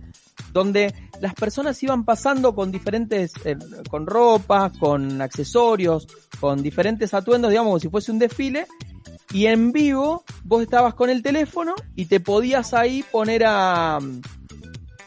donde 0.53 0.93
las 1.19 1.33
personas 1.33 1.81
iban 1.83 2.05
pasando 2.05 2.55
con 2.55 2.71
diferentes, 2.71 3.33
eh, 3.43 3.57
con 3.89 4.07
ropa, 4.07 4.71
con 4.79 5.21
accesorios, 5.21 6.07
con 6.39 6.63
diferentes 6.63 7.13
atuendos, 7.13 7.49
digamos, 7.51 7.69
como 7.71 7.79
si 7.79 7.89
fuese 7.89 8.11
un 8.13 8.19
desfile, 8.19 8.65
y 9.31 9.45
en 9.45 9.71
vivo 9.71 10.23
vos 10.43 10.61
estabas 10.61 10.93
con 10.95 11.09
el 11.09 11.21
teléfono 11.21 11.75
y 11.95 12.05
te 12.05 12.19
podías 12.19 12.73
ahí 12.73 13.03
poner 13.03 13.43
a, 13.45 13.99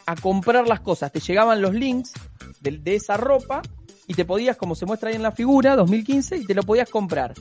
a 0.05 0.15
comprar 0.15 0.67
las 0.67 0.79
cosas. 0.79 1.11
Te 1.11 1.19
llegaban 1.19 1.61
los 1.61 1.73
links 1.73 2.13
de, 2.61 2.95
esa 2.95 3.17
ropa 3.17 3.61
y 4.07 4.13
te 4.13 4.25
podías, 4.25 4.57
como 4.57 4.75
se 4.75 4.85
muestra 4.85 5.09
ahí 5.09 5.15
en 5.15 5.23
la 5.23 5.31
figura, 5.31 5.75
2015, 5.75 6.37
y 6.37 6.45
te 6.45 6.53
lo 6.53 6.63
podías 6.63 6.89
comprar. 6.89 7.33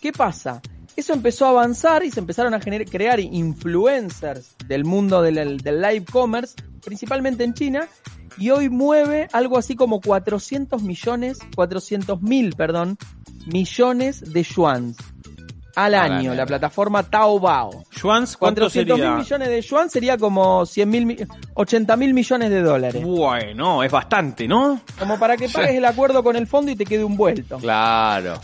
¿Qué 0.00 0.12
pasa? 0.12 0.60
Eso 0.96 1.12
empezó 1.12 1.46
a 1.46 1.50
avanzar 1.50 2.04
y 2.04 2.10
se 2.10 2.20
empezaron 2.20 2.54
a 2.54 2.60
crear 2.60 3.20
influencers 3.20 4.56
del 4.66 4.84
mundo 4.84 5.22
del, 5.22 5.58
del 5.58 5.80
live 5.80 6.04
commerce, 6.10 6.54
principalmente 6.84 7.44
en 7.44 7.54
China, 7.54 7.88
y 8.36 8.50
hoy 8.50 8.68
mueve 8.68 9.28
algo 9.32 9.58
así 9.58 9.76
como 9.76 10.00
400 10.00 10.82
millones, 10.82 11.38
400 11.54 12.20
mil, 12.20 12.54
perdón, 12.54 12.98
millones 13.46 14.32
de 14.32 14.42
yuans 14.42 14.96
al 15.84 15.94
año, 15.94 16.34
la 16.34 16.44
plataforma 16.44 17.02
Taobao. 17.02 17.84
Yuans, 18.02 18.36
¿cuánto 18.36 18.62
400 18.62 18.98
mil 18.98 19.10
millones 19.10 19.48
de 19.48 19.62
yuan 19.62 19.90
sería 19.90 20.18
como 20.18 20.66
100 20.66 20.90
mil, 20.90 21.28
80 21.54 21.96
mil 21.96 22.14
millones 22.14 22.50
de 22.50 22.62
dólares. 22.62 23.04
Bueno, 23.04 23.82
es 23.82 23.90
bastante, 23.90 24.48
¿no? 24.48 24.80
Como 24.98 25.18
para 25.18 25.36
que 25.36 25.48
pagues 25.48 25.76
el 25.76 25.84
acuerdo 25.84 26.22
con 26.22 26.36
el 26.36 26.46
fondo 26.46 26.72
y 26.72 26.76
te 26.76 26.84
quede 26.84 27.04
un 27.04 27.16
vuelto. 27.16 27.58
Claro. 27.58 28.40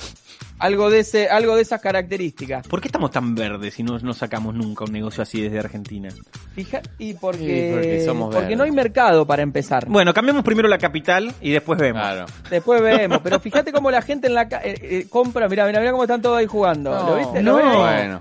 Algo 0.58 0.88
de 0.88 1.00
ese, 1.00 1.28
algo 1.28 1.56
de 1.56 1.62
esas 1.62 1.80
características. 1.80 2.66
¿Por 2.68 2.80
qué 2.80 2.88
estamos 2.88 3.10
tan 3.10 3.34
verdes 3.34 3.74
si 3.74 3.82
no, 3.82 3.98
no 3.98 4.14
sacamos 4.14 4.54
nunca 4.54 4.84
un 4.84 4.92
negocio 4.92 5.22
así 5.22 5.40
desde 5.40 5.58
Argentina? 5.58 6.08
Fija, 6.54 6.80
y 6.98 7.14
porque, 7.14 7.68
Y 7.68 7.72
porque 7.72 8.04
somos 8.04 8.26
porque 8.26 8.40
verdes. 8.42 8.58
no 8.58 8.64
hay 8.64 8.70
mercado 8.70 9.26
para 9.26 9.42
empezar. 9.42 9.86
Bueno, 9.88 10.14
cambiamos 10.14 10.44
primero 10.44 10.68
la 10.68 10.78
capital 10.78 11.32
y 11.40 11.50
después 11.50 11.78
vemos. 11.78 12.00
Claro. 12.00 12.26
Después 12.48 12.80
vemos, 12.82 13.18
pero 13.22 13.40
fíjate 13.40 13.72
cómo 13.72 13.90
la 13.90 14.00
gente 14.00 14.28
en 14.28 14.34
la 14.34 14.42
eh, 14.42 14.48
eh, 14.80 15.06
compra, 15.10 15.48
mira, 15.48 15.66
mira, 15.66 15.80
mira 15.80 15.90
cómo 15.92 16.04
están 16.04 16.22
todos 16.22 16.38
ahí 16.38 16.46
jugando. 16.46 16.92
¿Lo 16.92 17.16
viste? 17.16 17.42
¿Lo 17.42 17.58
no. 17.60 17.80
Bueno. 17.80 18.20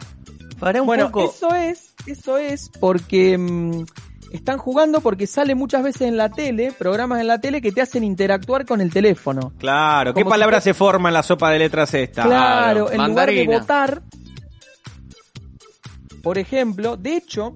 Para 0.59 0.81
un 0.81 0.87
Bueno, 0.87 1.11
poco. 1.11 1.31
eso 1.31 1.53
es, 1.53 1.93
eso 2.07 2.37
es 2.37 2.69
porque 2.79 3.37
mm, 3.37 3.85
están 4.33 4.57
jugando 4.57 4.99
porque 4.99 5.27
sale 5.27 5.55
muchas 5.55 5.83
veces 5.83 6.01
en 6.01 6.17
la 6.17 6.29
tele, 6.29 6.71
programas 6.77 7.21
en 7.21 7.27
la 7.27 7.39
tele 7.39 7.61
que 7.61 7.71
te 7.71 7.81
hacen 7.81 8.03
interactuar 8.03 8.65
con 8.65 8.81
el 8.81 8.91
teléfono. 8.91 9.53
Claro, 9.59 10.13
¿qué 10.13 10.21
Como 10.23 10.31
palabra 10.31 10.59
si 10.59 10.65
se 10.65 10.73
forma 10.73 11.09
en 11.09 11.13
la 11.13 11.23
sopa 11.23 11.51
de 11.51 11.59
letras 11.59 11.93
esta? 11.93 12.23
Claro, 12.23 12.91
en 12.91 13.05
lugar 13.05 13.29
de 13.29 13.45
votar, 13.45 14.01
por 16.21 16.37
ejemplo, 16.37 16.97
de 16.97 17.15
hecho, 17.17 17.55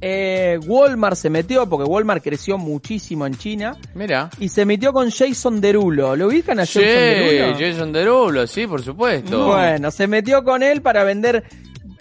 eh, 0.00 0.58
Walmart 0.66 1.16
se 1.16 1.30
metió, 1.30 1.68
porque 1.68 1.88
Walmart 1.88 2.22
creció 2.22 2.58
muchísimo 2.58 3.26
en 3.26 3.36
China, 3.36 3.76
Mira. 3.94 4.30
y 4.38 4.48
se 4.48 4.64
metió 4.64 4.92
con 4.92 5.10
Jason 5.10 5.60
Derulo. 5.60 6.14
¿Lo 6.16 6.26
ubican 6.26 6.60
a 6.60 6.66
Sí, 6.66 6.80
Jason 6.80 6.94
Derulo? 7.00 7.58
Jason 7.58 7.92
Derulo, 7.92 8.46
sí, 8.46 8.66
por 8.66 8.82
supuesto. 8.82 9.46
Bueno, 9.46 9.90
se 9.90 10.06
metió 10.06 10.44
con 10.44 10.62
él 10.62 10.82
para 10.82 11.02
vender 11.04 11.44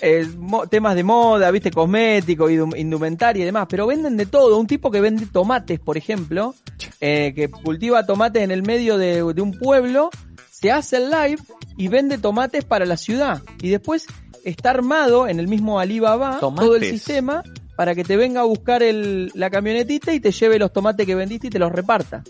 eh, 0.01 0.27
mo- 0.38 0.68
temas 0.68 0.96
de 0.96 1.04
moda, 1.04 1.50
viste, 1.51 1.72
cosmético, 1.72 2.50
indum- 2.50 2.77
indumentaria 2.77 3.44
y 3.44 3.46
demás, 3.46 3.68
pero 3.70 3.88
venden 3.88 4.18
de 4.18 4.25
todo. 4.25 4.58
Un 4.58 4.68
tipo 4.68 4.92
que 4.92 5.01
vende 5.01 5.25
tomates, 5.25 5.80
por 5.80 5.98
ejemplo, 5.98 6.54
eh, 7.01 7.34
que 7.36 7.50
cultiva 7.50 8.06
tomates 8.06 8.44
en 8.44 8.51
el 8.51 8.63
medio 8.63 8.98
de, 8.98 9.24
de 9.34 9.42
un 9.42 9.51
pueblo, 9.58 10.10
se 10.51 10.72
hace 10.72 10.98
el 10.98 11.10
live 11.12 11.38
y 11.77 11.88
vende 11.88 12.18
tomates 12.18 12.63
para 12.66 12.86
la 12.86 12.98
ciudad. 12.98 13.42
Y 13.62 13.70
después 13.70 14.06
está 14.44 14.70
armado 14.72 15.27
en 15.27 15.39
el 15.39 15.48
mismo 15.48 15.80
Alibaba 15.80 16.39
todo 16.39 16.75
el 16.75 16.84
sistema 16.84 17.44
para 17.75 17.94
que 17.94 18.04
te 18.04 18.18
venga 18.18 18.42
a 18.42 18.44
buscar 18.46 18.82
el, 18.82 19.32
la 19.36 19.50
camionetita 19.51 20.12
y 20.13 20.20
te 20.20 20.32
lleve 20.32 20.58
los 20.58 20.74
tomates 20.74 21.06
que 21.06 21.13
vendiste 21.16 21.48
y 21.48 21.50
te 21.51 21.60
los 21.60 21.72
reparta. 21.72 22.24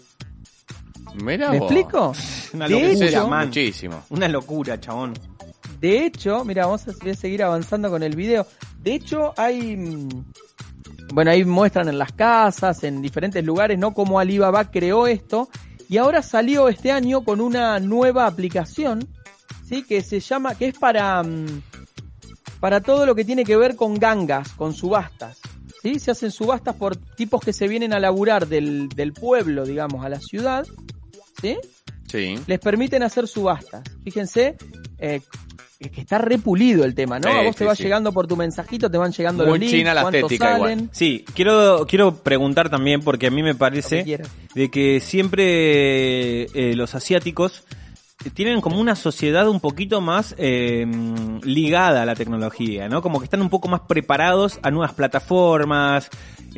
Mira 1.24 1.52
¿Me 1.52 1.60
vos. 1.60 1.72
explico? 1.72 2.14
Una 2.54 2.68
locura, 2.68 3.26
man. 3.26 3.48
muchísimo. 3.48 4.04
Una 4.10 4.28
locura, 4.28 4.80
chabón. 4.80 5.14
De 5.80 6.06
hecho, 6.06 6.44
mira, 6.46 6.66
vamos 6.66 6.88
a 6.88 6.92
voy 7.02 7.12
a 7.12 7.16
seguir 7.16 7.44
avanzando 7.44 7.90
con 7.90 8.04
el 8.04 8.16
video. 8.16 8.46
De 8.82 8.94
hecho, 8.96 9.34
hay. 9.38 9.76
mm, 9.78 10.26
Bueno, 11.14 11.32
ahí 11.32 11.46
muestran 11.46 11.88
en 11.88 11.98
las 11.98 12.12
casas, 12.12 12.84
en 12.84 13.02
diferentes 13.02 13.44
lugares, 13.44 13.78
¿no? 13.80 13.94
Cómo 13.94 14.20
Alibaba 14.20 14.72
creó 14.72 15.08
esto. 15.08 15.50
Y 15.90 15.98
ahora 15.98 16.22
salió 16.22 16.68
este 16.68 16.92
año 16.92 17.24
con 17.24 17.40
una 17.40 17.80
nueva 17.80 18.28
aplicación, 18.28 19.08
¿sí? 19.68 19.84
Que 19.84 20.02
se 20.02 20.20
llama. 20.20 20.56
que 20.56 20.68
es 20.70 20.78
para. 20.78 21.22
mm, 21.24 21.62
para 22.60 22.82
todo 22.82 23.06
lo 23.06 23.14
que 23.14 23.24
tiene 23.24 23.44
que 23.44 23.56
ver 23.56 23.76
con 23.76 23.96
gangas, 24.00 24.52
con 24.54 24.74
subastas. 24.74 25.40
¿Sí? 25.84 26.00
Se 26.00 26.10
hacen 26.10 26.32
subastas 26.32 26.76
por 26.76 26.96
tipos 26.98 27.40
que 27.40 27.54
se 27.54 27.68
vienen 27.68 27.94
a 27.94 28.00
laburar 28.00 28.48
del, 28.48 28.90
del 28.90 29.14
pueblo, 29.14 29.64
digamos, 29.64 30.04
a 30.04 30.10
la 30.10 30.20
ciudad. 30.20 30.66
¿Sí? 31.40 31.56
Sí. 32.12 32.40
les 32.48 32.60
permiten 32.60 33.04
hacer 33.04 33.28
subastas. 33.28 33.84
Fíjense 34.04 34.58
eh, 34.98 35.22
que 35.80 36.02
está 36.02 36.18
repulido 36.18 36.84
el 36.86 36.96
tema, 36.96 37.20
¿no? 37.20 37.30
Sí, 37.32 37.38
a 37.38 37.44
vos 37.44 37.56
te 37.56 37.66
va 37.66 37.76
sí. 37.76 37.84
llegando 37.84 38.12
por 38.12 38.28
tu 38.28 38.36
mensajito, 38.36 38.90
te 38.90 38.98
van 38.98 39.12
llegando 39.12 39.44
Muy 39.44 39.52
los 39.54 39.60
links, 39.60 39.76
china 39.76 39.94
la 39.94 40.02
estética 40.04 40.56
igual. 40.56 40.72
salen, 40.72 40.90
Sí, 40.92 41.24
quiero, 41.36 41.86
quiero 41.88 42.16
preguntar 42.16 42.70
también, 42.70 43.02
porque 43.02 43.28
a 43.28 43.32
mí 43.32 43.44
me 43.44 43.52
que 43.52 43.58
parece 43.58 44.04
quieras. 44.04 44.30
de 44.56 44.72
que 44.72 45.00
siempre 45.00 46.44
eh, 46.44 46.76
los 46.76 46.96
asiáticos 46.96 47.64
tienen 48.34 48.62
como 48.62 48.80
una 48.80 48.96
sociedad 48.96 49.48
un 49.48 49.60
poquito 49.60 50.02
más 50.02 50.34
eh, 50.40 50.86
ligada 51.44 52.02
a 52.02 52.06
la 52.06 52.16
tecnología, 52.16 52.90
¿no? 52.90 53.02
Como 53.02 53.20
que 53.20 53.26
están 53.26 53.42
un 53.42 53.50
poco 53.50 53.68
más 53.68 53.82
preparados 53.82 54.60
a 54.64 54.72
nuevas 54.72 54.94
plataformas. 54.94 56.10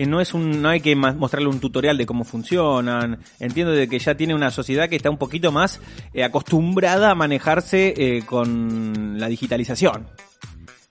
No 0.05 0.21
es 0.21 0.33
un, 0.33 0.61
no 0.61 0.69
hay 0.69 0.79
que 0.81 0.95
mostrarle 0.95 1.49
un 1.49 1.59
tutorial 1.59 1.97
de 1.97 2.05
cómo 2.05 2.23
funcionan. 2.23 3.19
Entiendo 3.39 3.71
de 3.73 3.87
que 3.87 3.99
ya 3.99 4.15
tiene 4.15 4.35
una 4.35 4.51
sociedad 4.51 4.87
que 4.89 4.95
está 4.95 5.09
un 5.09 5.17
poquito 5.17 5.51
más 5.51 5.79
eh, 6.13 6.23
acostumbrada 6.23 7.11
a 7.11 7.15
manejarse 7.15 7.93
eh, 7.97 8.23
con 8.25 9.19
la 9.19 9.27
digitalización. 9.27 10.07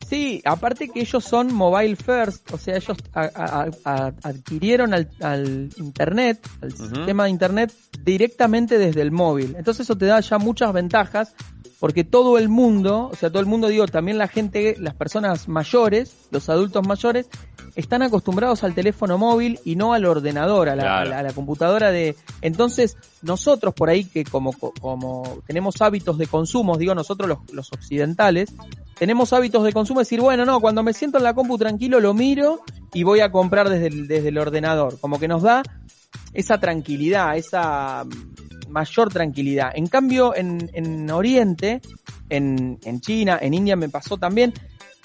Sí, 0.08 0.40
aparte 0.46 0.88
que 0.88 1.00
ellos 1.00 1.22
son 1.22 1.52
mobile 1.52 1.94
first, 1.94 2.50
o 2.52 2.56
sea, 2.56 2.76
ellos 2.76 2.96
a- 3.12 3.30
a- 3.34 3.68
a- 3.84 4.12
adquirieron 4.22 4.94
al, 4.94 5.10
al 5.20 5.68
internet, 5.76 6.48
al 6.62 6.72
sistema 6.72 7.24
de 7.24 7.30
internet 7.30 7.74
directamente 8.04 8.78
desde 8.78 9.02
el 9.02 9.10
móvil. 9.10 9.54
Entonces 9.58 9.82
eso 9.84 9.98
te 9.98 10.06
da 10.06 10.20
ya 10.20 10.38
muchas 10.38 10.72
ventajas 10.72 11.34
porque 11.80 12.02
todo 12.04 12.38
el 12.38 12.48
mundo, 12.48 13.08
o 13.12 13.16
sea, 13.16 13.30
todo 13.30 13.40
el 13.40 13.46
mundo 13.46 13.68
digo, 13.68 13.86
también 13.86 14.18
la 14.18 14.26
gente, 14.28 14.74
las 14.78 14.94
personas 14.94 15.46
mayores, 15.48 16.12
los 16.30 16.48
adultos 16.48 16.86
mayores, 16.86 17.28
están 17.76 18.02
acostumbrados 18.02 18.64
al 18.64 18.74
teléfono 18.74 19.18
móvil 19.18 19.60
y 19.64 19.76
no 19.76 19.92
al 19.92 20.04
ordenador, 20.04 20.68
a 20.68 20.74
la, 20.74 20.82
Claro. 20.82 21.00
a 21.00 21.10
la- 21.10 21.18
a 21.20 21.22
la 21.22 21.32
computadora 21.32 21.90
de... 21.92 22.16
Entonces, 22.42 22.96
nosotros 23.22 23.74
por 23.74 23.88
ahí 23.90 24.04
que 24.04 24.24
como, 24.24 24.52
como 24.52 25.38
tenemos 25.46 25.80
hábitos 25.80 26.18
de 26.18 26.26
consumo, 26.26 26.76
digo 26.76 26.94
nosotros 26.96 27.28
los, 27.28 27.38
los 27.52 27.72
occidentales, 27.72 28.50
tenemos 28.98 29.32
hábitos 29.32 29.62
de 29.62 29.72
consumo, 29.72 30.00
decir, 30.00 30.20
bueno, 30.20 30.44
no, 30.44 30.58
cuando 30.60 30.82
me 30.82 30.92
siento 30.92 31.18
en 31.18 31.24
la 31.24 31.34
compu 31.34 31.56
tranquilo 31.56 32.00
lo 32.00 32.14
miro 32.14 32.62
y 32.92 33.04
voy 33.04 33.20
a 33.20 33.30
comprar 33.30 33.68
desde 33.68 33.86
el, 33.86 34.08
desde 34.08 34.30
el 34.30 34.38
ordenador. 34.38 34.98
Como 34.98 35.20
que 35.20 35.28
nos 35.28 35.42
da 35.42 35.62
esa 36.34 36.58
tranquilidad, 36.58 37.36
esa 37.36 38.04
mayor 38.68 39.12
tranquilidad. 39.12 39.72
En 39.74 39.86
cambio, 39.86 40.34
en, 40.34 40.70
en 40.72 41.10
Oriente, 41.10 41.80
en, 42.28 42.78
en 42.84 43.00
China, 43.00 43.38
en 43.40 43.54
India 43.54 43.76
me 43.76 43.88
pasó 43.88 44.16
también, 44.16 44.52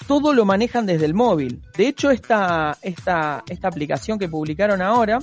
todo 0.06 0.32
lo 0.32 0.44
manejan 0.44 0.86
desde 0.86 1.06
el 1.06 1.14
móvil. 1.14 1.62
De 1.76 1.88
hecho, 1.88 2.10
esta, 2.10 2.76
esta, 2.82 3.44
esta 3.48 3.68
aplicación 3.68 4.18
que 4.18 4.28
publicaron 4.28 4.82
ahora, 4.82 5.18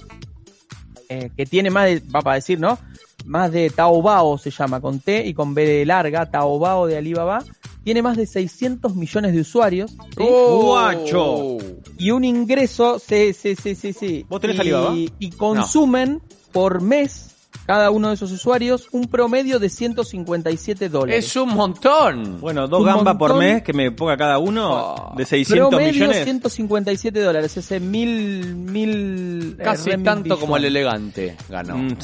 eh, 1.10 1.30
que 1.36 1.46
tiene 1.46 1.70
más 1.70 1.86
de, 1.86 2.02
va 2.14 2.22
para 2.22 2.36
decir, 2.36 2.60
¿no? 2.60 2.78
Más 3.26 3.52
de 3.52 3.70
Taobao 3.70 4.38
se 4.38 4.50
llama, 4.50 4.82
con 4.82 5.00
T 5.00 5.26
y 5.28 5.34
con 5.34 5.54
B 5.54 5.66
de 5.66 5.86
larga, 5.86 6.30
Taobao 6.30 6.88
de 6.88 6.98
Alibaba, 6.98 7.44
tiene 7.84 8.02
más 8.02 8.18
de 8.18 8.26
600 8.26 8.96
millones 8.96 9.34
de 9.34 9.42
usuarios. 9.42 9.92
¿sí? 9.92 9.98
Oh. 10.18 10.64
Guacho. 10.66 11.58
y 11.98 12.12
un 12.12 12.24
ingreso, 12.24 12.98
sí, 12.98 13.34
sí, 13.34 13.56
sí, 13.56 13.76
sí, 13.76 13.94
sí. 13.94 14.26
¿Vos 14.28 14.42
tenés 14.42 14.58
y, 14.58 14.62
Alibaba? 14.62 14.96
Y 14.96 15.30
consumen 15.32 16.22
por 16.52 16.82
mes, 16.82 17.31
cada 17.66 17.90
uno 17.92 18.10
de 18.10 18.16
esos 18.16 18.32
usuarios, 18.32 18.88
un 18.92 19.08
promedio 19.08 19.60
de 19.60 19.70
157 19.70 20.90
dólares. 20.90 21.26
Es 21.26 21.36
un 21.36 21.50
montón. 21.54 22.42
Bueno, 22.42 22.68
dos 22.68 22.84
gambas 22.86 23.16
por 23.16 23.36
mes 23.38 23.62
que 23.64 23.72
me 23.74 23.92
ponga 23.92 24.18
cada 24.18 24.40
uno 24.40 24.70
Oh. 24.72 25.14
de 25.16 25.26
600 25.26 25.70
promedio 25.70 25.94
millones. 25.94 26.24
157 26.24 27.20
dólares, 27.22 27.56
ese 27.58 27.80
mil, 27.80 28.56
mil... 28.56 29.56
eh, 29.60 29.64
Casi 29.64 29.90
renminbi 29.92 30.06
tanto 30.06 30.40
como 30.40 30.58
el 30.58 30.66
elegante 30.66 31.36
ganó. 31.50 31.78
Mm, 31.78 31.96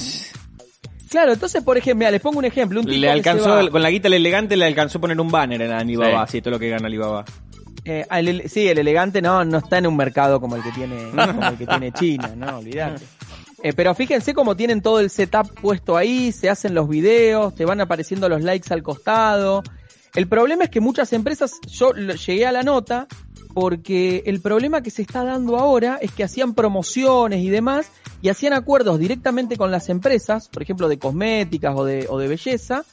Claro, 1.09 1.31
entonces, 1.31 1.63
por 1.63 1.77
ejemplo, 1.77 1.99
mira, 1.99 2.11
les 2.11 2.19
pongo 2.19 2.37
un 2.39 2.43
ejemplo. 2.45 2.81
Un 2.81 2.85
tipo 2.85 2.97
Le 2.99 3.07
que 3.07 3.11
alcanzó, 3.11 3.43
se 3.45 3.49
va- 3.49 3.69
con 3.69 3.81
la 3.81 3.89
guita 3.89 4.09
el 4.09 4.15
elegante 4.15 4.57
le 4.57 4.65
alcanzó 4.65 4.99
poner 4.99 5.19
un 5.21 5.29
banner 5.31 5.61
en 5.61 5.71
Alibaba, 5.71 6.09
Sí. 6.11 6.15
así 6.37 6.41
todo 6.41 6.51
lo 6.51 6.59
que 6.59 6.67
gana 6.69 6.87
Alibaba. 6.87 7.23
Eh, 7.85 8.05
ele- 8.11 8.49
sí, 8.49 8.67
el 8.67 8.77
elegante 8.77 9.21
no, 9.21 9.45
no 9.45 9.59
está 9.59 9.77
en 9.77 9.87
un 9.87 9.95
mercado 9.95 10.41
como 10.41 10.57
el 10.57 10.63
que 10.63 10.71
tiene, 10.73 10.95
como 11.15 11.47
el 11.47 11.57
que 11.57 11.65
tiene 11.65 11.91
China, 11.93 12.33
no, 12.35 12.57
olvidate. 12.57 13.05
Eh, 13.63 13.73
pero 13.73 13.95
fíjense 13.95 14.33
cómo 14.33 14.55
tienen 14.55 14.81
todo 14.81 14.99
el 14.99 15.09
setup 15.09 15.51
puesto 15.59 15.97
ahí, 15.97 16.31
se 16.31 16.49
hacen 16.49 16.75
los 16.75 16.87
videos, 16.87 17.55
te 17.55 17.65
van 17.65 17.81
apareciendo 17.81 18.29
los 18.29 18.43
likes 18.43 18.71
al 18.73 18.83
costado. 18.83 19.63
El 20.13 20.27
problema 20.27 20.65
es 20.65 20.69
que 20.69 20.79
muchas 20.79 21.11
empresas, 21.13 21.53
yo 21.67 21.93
llegué 21.93 22.45
a 22.45 22.51
la 22.51 22.63
nota 22.63 23.07
porque 23.53 24.21
el 24.27 24.39
problema 24.39 24.81
que 24.81 24.91
se 24.91 25.01
está 25.01 25.23
dando 25.23 25.57
ahora 25.57 25.97
es 25.99 26.11
que 26.11 26.23
hacían 26.23 26.53
promociones 26.53 27.41
y 27.43 27.49
demás 27.49 27.89
y 28.21 28.29
hacían 28.29 28.53
acuerdos 28.53 28.99
directamente 28.99 29.57
con 29.57 29.71
las 29.71 29.89
empresas, 29.89 30.47
por 30.49 30.61
ejemplo 30.61 30.87
de 30.87 30.99
cosméticas 30.99 31.73
o 31.75 31.83
de, 31.83 32.05
o 32.09 32.19
de 32.19 32.27
belleza, 32.27 32.85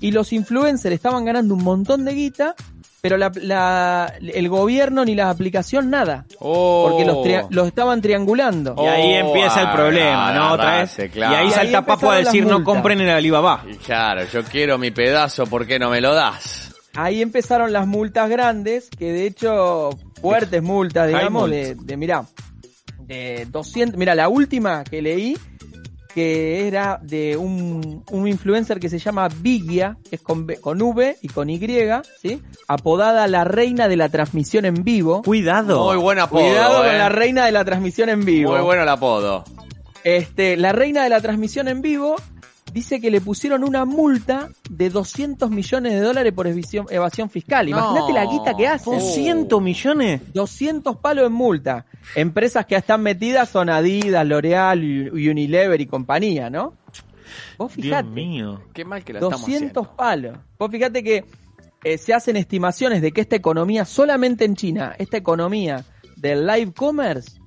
y 0.00 0.10
los 0.10 0.32
influencers 0.32 0.94
estaban 0.94 1.24
ganando 1.24 1.54
un 1.54 1.62
montón 1.62 2.04
de 2.04 2.14
guita, 2.14 2.56
pero 3.00 3.16
la, 3.16 3.30
la- 3.36 4.12
el 4.20 4.48
gobierno 4.48 5.04
ni 5.04 5.14
la 5.14 5.30
aplicación 5.30 5.88
nada, 5.90 6.24
Oh. 6.40 6.88
porque 6.90 7.04
los, 7.04 7.22
tria- 7.22 7.46
los 7.50 7.66
estaban 7.68 8.00
triangulando. 8.00 8.74
Y 8.78 8.86
ahí 8.86 9.14
Oh, 9.22 9.26
empieza 9.28 9.62
el 9.62 9.70
problema, 9.70 10.32
¿no? 10.32 10.52
Otra 10.54 10.78
vez. 10.80 10.96
claro. 11.12 11.32
Y 11.32 11.36
ahí 11.36 11.44
Y 11.46 11.48
ahí 11.48 11.50
salta 11.54 11.80
Papo 11.86 11.92
a 11.92 11.94
empezaron 12.18 12.24
las 12.24 12.32
decir 12.32 12.46
no 12.46 12.54
multas. 12.58 12.74
compren 12.74 13.00
en 13.00 13.08
el 13.08 13.14
Alibaba. 13.14 13.64
Y 13.70 13.74
claro, 13.76 14.24
yo 14.32 14.42
quiero 14.44 14.78
mi 14.78 14.90
pedazo, 14.90 15.46
¿por 15.46 15.66
qué 15.66 15.78
no 15.78 15.90
me 15.90 16.00
lo 16.00 16.14
das? 16.14 16.74
Ahí 16.94 17.22
empezaron 17.22 17.72
las 17.72 17.86
multas 17.86 18.28
grandes, 18.28 18.88
que 18.90 19.12
de 19.12 19.26
hecho, 19.26 19.90
fuertes 20.20 20.62
multas, 20.62 21.06
digamos, 21.06 21.48
de, 21.48 21.76
de 21.76 21.96
mira, 21.96 22.24
de 22.98 23.46
200, 23.50 23.96
mira, 23.96 24.14
la 24.16 24.28
última 24.28 24.82
que 24.84 25.00
leí, 25.00 25.36
que 26.18 26.66
era 26.66 26.98
de 27.00 27.36
un, 27.36 28.02
un 28.10 28.26
influencer 28.26 28.80
que 28.80 28.88
se 28.88 28.98
llama 28.98 29.28
Vigia, 29.28 29.96
que 30.10 30.16
es 30.16 30.20
con, 30.20 30.46
B- 30.48 30.60
con 30.60 30.82
V 30.82 31.16
y 31.22 31.28
con 31.28 31.48
Y, 31.48 31.60
¿sí? 32.20 32.42
Apodada 32.66 33.28
la 33.28 33.44
reina 33.44 33.86
de 33.86 33.96
la 33.96 34.08
transmisión 34.08 34.64
en 34.64 34.82
vivo. 34.82 35.22
Cuidado. 35.22 35.84
Muy 35.84 35.96
buen 35.96 36.18
apodo, 36.18 36.42
Cuidado 36.42 36.84
eh. 36.84 36.88
con 36.88 36.98
la 36.98 37.08
reina 37.08 37.46
de 37.46 37.52
la 37.52 37.64
transmisión 37.64 38.08
en 38.08 38.24
vivo. 38.24 38.50
Muy 38.50 38.62
bueno 38.62 38.82
el 38.82 38.88
apodo. 38.88 39.44
Este, 40.02 40.56
la 40.56 40.72
reina 40.72 41.04
de 41.04 41.08
la 41.08 41.20
transmisión 41.20 41.68
en 41.68 41.82
vivo 41.82 42.16
dice 42.72 43.00
que 43.00 43.10
le 43.10 43.20
pusieron 43.20 43.64
una 43.64 43.84
multa 43.84 44.48
de 44.70 44.90
200 44.90 45.50
millones 45.50 45.92
de 45.92 46.00
dólares 46.00 46.32
por 46.32 46.46
evasión, 46.46 46.86
evasión 46.90 47.30
fiscal. 47.30 47.68
No. 47.70 47.78
Imagínate 47.78 48.12
la 48.12 48.26
guita 48.26 48.56
que 48.56 48.66
hace. 48.66 48.90
200 48.90 49.62
millones. 49.62 50.20
200 50.32 50.96
palos 50.96 51.26
en 51.26 51.32
multa. 51.32 51.86
Empresas 52.14 52.66
que 52.66 52.76
están 52.76 53.02
metidas 53.02 53.48
son 53.48 53.70
Adidas, 53.70 54.26
L'Oreal, 54.26 54.78
Unilever 55.12 55.80
y 55.80 55.86
compañía, 55.86 56.50
¿no? 56.50 56.74
Vos 57.56 57.74
Dios 57.74 57.86
fijate, 57.86 58.08
mío. 58.08 58.62
Qué 58.72 58.84
mal 58.84 59.04
que 59.04 59.12
estamos 59.12 59.40
200 59.40 59.62
haciendo. 59.62 59.96
palos. 59.96 60.38
Vos 60.58 60.70
fíjate 60.70 61.02
que 61.02 61.24
eh, 61.84 61.98
se 61.98 62.14
hacen 62.14 62.36
estimaciones 62.36 63.02
de 63.02 63.12
que 63.12 63.20
esta 63.20 63.36
economía, 63.36 63.84
solamente 63.84 64.44
en 64.44 64.56
China, 64.56 64.94
esta 64.98 65.16
economía 65.16 65.84
del 66.16 66.46
live 66.46 66.72
commerce 66.72 67.38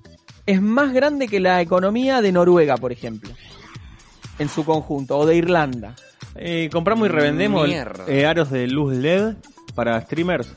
es 0.46 0.62
más 0.62 0.94
grande 0.94 1.28
que 1.28 1.40
la 1.40 1.62
economía 1.62 2.22
de 2.22 2.32
Noruega, 2.32 2.78
por 2.78 2.92
ejemplo, 2.92 3.32
en 4.42 4.50
su 4.50 4.66
conjunto, 4.66 5.18
o 5.18 5.26
de 5.26 5.36
Irlanda. 5.36 5.96
Eh, 6.36 6.70
compramos 6.72 7.08
y 7.08 7.12
revendemos 7.12 7.70
eh, 8.08 8.26
aros 8.26 8.50
de 8.52 8.68
luz 8.68 8.96
LED 8.96 9.36
para 9.76 10.00
streamers. 10.02 10.54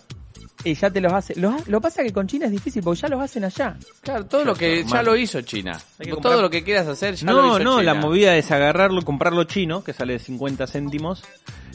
Y 0.66 0.74
ya 0.74 0.88
te 0.90 1.00
los 1.02 1.12
hace. 1.12 1.34
Ha- 1.44 1.56
lo 1.66 1.80
pasa 1.80 2.02
que 2.02 2.10
con 2.12 2.26
China 2.26 2.46
es 2.46 2.52
difícil 2.52 2.82
porque 2.82 3.02
ya 3.02 3.08
los 3.08 3.20
hacen 3.20 3.44
allá. 3.44 3.76
Claro, 4.00 4.24
todo 4.24 4.44
lo 4.44 4.54
que 4.54 4.82
ya 4.84 5.02
lo 5.02 5.14
hizo 5.14 5.42
China. 5.42 5.78
Todo 6.22 6.40
lo 6.40 6.48
que 6.48 6.64
quieras 6.64 6.86
hacer 6.88 7.16
ya 7.16 7.30
lo 7.32 7.42
No, 7.42 7.48
hizo 7.48 7.58
no, 7.64 7.70
China. 7.80 7.82
la 7.82 7.94
movida 8.00 8.36
es 8.36 8.50
agarrarlo, 8.50 9.02
comprarlo 9.02 9.44
chino, 9.44 9.84
que 9.84 9.92
sale 9.92 10.14
de 10.14 10.18
50 10.20 10.66
céntimos, 10.66 11.22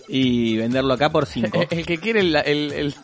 y 0.07 0.57
venderlo 0.57 0.93
acá 0.95 1.11
por 1.11 1.25
5. 1.27 1.67
El, 1.69 1.79
el 1.79 1.85
que 1.85 1.97
quiere 1.99 2.21
el, 2.21 2.35
el- 2.35 2.71
el- 2.73 2.95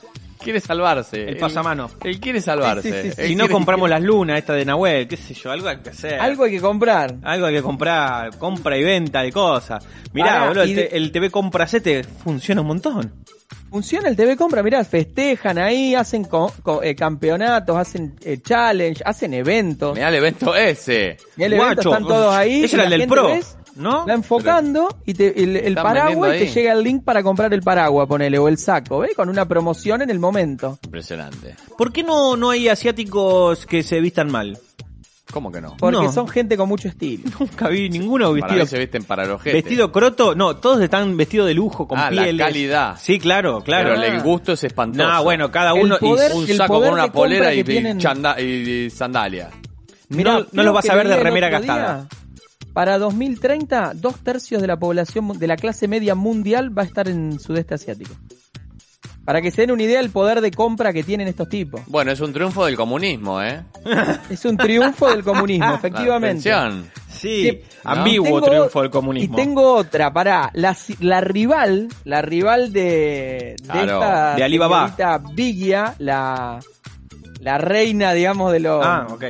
quiere 0.46 0.62
salvarse. 0.62 1.28
El 1.28 1.36
pasamano. 1.38 1.90
Él 2.04 2.20
quiere 2.22 2.40
salvarse. 2.40 2.84
Sí, 2.84 3.10
sí, 3.10 3.16
sí, 3.16 3.22
Él 3.24 3.28
si 3.28 3.36
no 3.36 3.44
quiere- 3.46 3.54
compramos 3.54 3.90
las 3.90 4.02
lunas, 4.02 4.38
esta 4.38 4.54
de 4.54 4.64
Nahuel, 4.64 5.08
qué 5.10 5.18
sé 5.18 5.34
yo, 5.34 5.52
algo 5.52 5.68
hay 5.68 5.78
que 5.80 5.90
hacer. 5.90 6.20
Algo 6.22 6.46
hay 6.46 6.52
que 6.52 6.62
comprar. 6.62 7.16
Algo 7.24 7.48
hay 7.48 7.56
que 7.56 7.62
comprar, 7.62 8.38
compra 8.38 8.78
y 8.78 8.84
venta 8.84 9.22
de 9.24 9.32
cosas. 9.34 9.86
Mirá, 10.14 10.48
boludo, 10.48 10.64
el, 10.64 10.76
de- 10.76 10.90
el 10.94 11.12
TV 11.12 11.30
Compra 11.30 11.68
7 11.68 12.04
funciona 12.24 12.62
un 12.62 12.68
montón. 12.68 13.12
Funciona 13.70 14.08
el 14.08 14.16
TV 14.16 14.38
Compra, 14.38 14.64
mirá, 14.64 14.84
festejan 14.86 15.58
ahí, 15.58 15.96
hacen 15.96 16.24
co- 16.24 16.54
co- 16.64 16.82
eh, 16.82 16.96
campeonatos, 16.96 17.76
hacen 17.76 18.16
eh, 18.24 18.38
challenge, 18.42 19.02
hacen 19.06 19.34
eventos. 19.34 19.94
Mirá 19.96 20.08
el 20.10 20.16
evento 20.16 20.56
ese. 20.56 21.18
Mirá 21.36 21.48
el 21.48 21.54
evento, 21.54 21.74
Guacho, 21.76 21.90
están 21.90 22.08
todos 22.08 22.34
ahí. 22.34 22.64
ese 22.64 22.76
era 22.76 22.86
el 22.86 22.92
del 22.92 23.08
Pro, 23.08 23.28
¿ves? 23.28 23.58
¿No? 23.76 24.06
Va 24.06 24.14
enfocando 24.14 24.98
y 25.06 25.14
te- 25.14 25.44
el, 25.44 25.56
el 25.58 25.76
paraguas 25.76 26.36
y 26.36 26.40
te 26.40 26.48
llega 26.48 26.74
el 26.74 26.84
link 26.84 27.04
para 27.04 27.22
comprar 27.24 27.54
el 27.54 27.62
paraguas, 27.62 28.08
ponele, 28.08 28.38
o 28.40 28.48
el 28.48 28.58
saco, 28.58 29.00
¿ves? 29.00 29.12
Con 29.16 29.30
una 29.30 29.46
promoción 29.48 30.02
en 30.02 30.10
el 30.10 30.20
momento. 30.20 30.80
Impresionante. 30.84 31.56
¿Por 31.78 31.92
qué 31.92 32.04
no, 32.04 32.36
no 32.38 32.50
hay 32.52 32.68
asiáticos 32.70 33.66
que 33.66 33.84
se 33.84 34.00
vistan 34.00 34.32
mal? 34.32 34.58
¿Cómo 35.32 35.52
que 35.52 35.60
no? 35.60 35.76
Porque 35.78 35.98
No. 35.98 36.12
son 36.14 36.28
gente 36.30 36.56
con 36.56 36.70
mucho 36.70 36.88
estilo. 36.88 37.24
Nunca 37.40 37.68
vi 37.68 37.90
ninguno 37.90 38.26
Para 38.26 38.36
mí 38.36 38.42
vestido. 38.42 38.66
se 38.68 38.80
visten 38.80 39.04
para 39.04 39.26
los 39.26 39.42
jetes. 39.42 39.64
Vestido 39.64 39.92
croto, 39.92 40.34
no, 40.36 40.56
todos 40.58 40.80
están 40.82 41.18
vestidos 41.18 41.48
de 41.48 41.54
lujo, 41.56 41.88
con 41.88 41.98
Ah, 42.00 42.10
la 42.12 42.22
pieles. 42.24 42.46
calidad. 42.46 42.96
Sí, 43.02 43.20
claro, 43.20 43.62
claro. 43.62 43.96
Pero 43.96 44.04
el 44.04 44.22
gusto 44.22 44.54
es 44.54 44.64
espantoso. 44.64 45.06
No, 45.06 45.24
bueno, 45.24 45.52
cada 45.52 45.72
El 45.74 45.84
uno. 45.84 45.96
y- 45.96 46.00
poder- 46.00 46.32
un 46.34 46.50
el 46.50 46.56
saco 46.56 46.76
poder 46.76 46.90
con 46.92 46.94
una 47.00 47.04
compra 47.08 47.20
polera 47.22 47.54
y, 47.54 47.58
que 47.58 47.64
tienen- 47.66 47.98
chanda- 48.00 48.40
y 48.40 48.90
sandalia. 48.92 49.50
Mirá, 50.10 50.34
no, 50.34 50.40
no 50.40 50.46
creo 50.52 50.64
lo 50.66 50.74
vas 50.74 50.90
a 50.90 50.96
ver 50.96 51.08
de 51.08 51.16
el 51.16 51.22
remera 51.24 51.50
gastada. 51.50 52.08
Para 52.76 52.98
2030, 53.00 53.94
dos 53.96 54.18
tercios 54.20 54.62
de 54.62 54.68
la 54.68 54.78
población 54.78 55.40
de 55.40 55.48
la 55.48 55.56
clase 55.56 55.88
media 55.88 56.14
mundial 56.14 56.78
va 56.78 56.82
a 56.82 56.86
estar 56.86 57.08
en 57.08 57.40
sudeste 57.40 57.74
asiático. 57.74 58.14
Para 59.24 59.42
que 59.42 59.50
se 59.50 59.62
den 59.62 59.72
una 59.72 59.82
idea 59.84 60.02
del 60.02 60.10
poder 60.12 60.42
de 60.42 60.52
compra 60.52 60.92
que 60.94 61.02
tienen 61.02 61.28
estos 61.30 61.48
tipos. 61.48 61.80
Bueno, 61.88 62.12
es 62.12 62.20
un 62.20 62.34
triunfo 62.34 62.66
del 62.66 62.76
comunismo, 62.76 63.42
¿eh? 63.42 63.64
Es 64.30 64.44
un 64.44 64.58
triunfo 64.58 65.10
del 65.10 65.24
comunismo, 65.24 65.74
efectivamente. 65.80 66.52
Atención. 66.52 66.92
Sí, 67.10 67.44
Sí, 67.50 67.62
ambiguo 67.86 68.42
tengo- 68.42 68.46
triunfo 68.52 68.82
del 68.82 68.92
comunismo. 68.92 69.34
Y 69.34 69.42
tengo 69.42 69.74
otra, 69.74 70.12
pará, 70.12 70.52
la, 70.54 70.76
rival, 71.22 71.88
la 72.04 72.22
rival 72.22 72.74
de, 72.74 73.56
de 73.58 73.64
Claro, 73.64 73.94
esta 73.94 74.36
de 74.36 74.44
Alibaba. 74.44 74.82
señorita 74.96 75.22
Vigia, 75.34 75.96
la, 76.00 76.60
la 77.40 77.58
reina, 77.58 78.12
digamos, 78.12 78.52
de 78.52 78.60
los... 78.60 78.86
Ah, 78.86 79.08
ok. 79.10 79.24